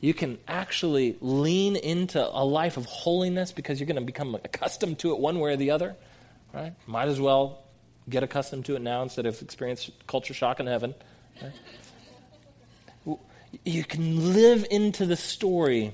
You 0.00 0.14
can 0.14 0.38
actually 0.46 1.16
lean 1.20 1.74
into 1.74 2.22
a 2.22 2.44
life 2.44 2.76
of 2.76 2.86
holiness 2.86 3.50
because 3.50 3.80
you're 3.80 3.86
going 3.86 3.96
to 3.96 4.02
become 4.02 4.34
accustomed 4.34 4.98
to 5.00 5.12
it 5.12 5.18
one 5.18 5.40
way 5.40 5.54
or 5.54 5.56
the 5.56 5.70
other. 5.70 5.96
Right? 6.56 6.72
Might 6.86 7.08
as 7.08 7.20
well 7.20 7.64
get 8.08 8.22
accustomed 8.22 8.64
to 8.64 8.76
it 8.76 8.82
now 8.82 9.02
instead 9.02 9.26
of 9.26 9.42
experience 9.42 9.90
culture 10.06 10.32
shock 10.32 10.58
in 10.58 10.66
heaven. 10.66 10.94
Right? 11.42 13.18
You 13.64 13.84
can 13.84 14.32
live 14.32 14.66
into 14.70 15.04
the 15.04 15.16
story 15.16 15.92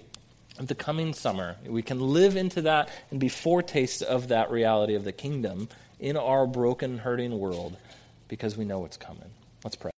of 0.58 0.68
the 0.68 0.76
coming 0.76 1.14
summer. 1.14 1.56
We 1.66 1.82
can 1.82 2.00
live 2.00 2.36
into 2.36 2.62
that 2.62 2.90
and 3.10 3.18
be 3.18 3.28
foretastes 3.28 4.02
of 4.02 4.28
that 4.28 4.52
reality 4.52 4.94
of 4.94 5.02
the 5.02 5.12
kingdom 5.12 5.68
in 5.98 6.16
our 6.16 6.46
broken, 6.46 6.98
hurting 6.98 7.36
world 7.36 7.76
because 8.28 8.56
we 8.56 8.64
know 8.64 8.78
what's 8.78 8.96
coming. 8.96 9.30
Let's 9.64 9.76
pray. 9.76 9.91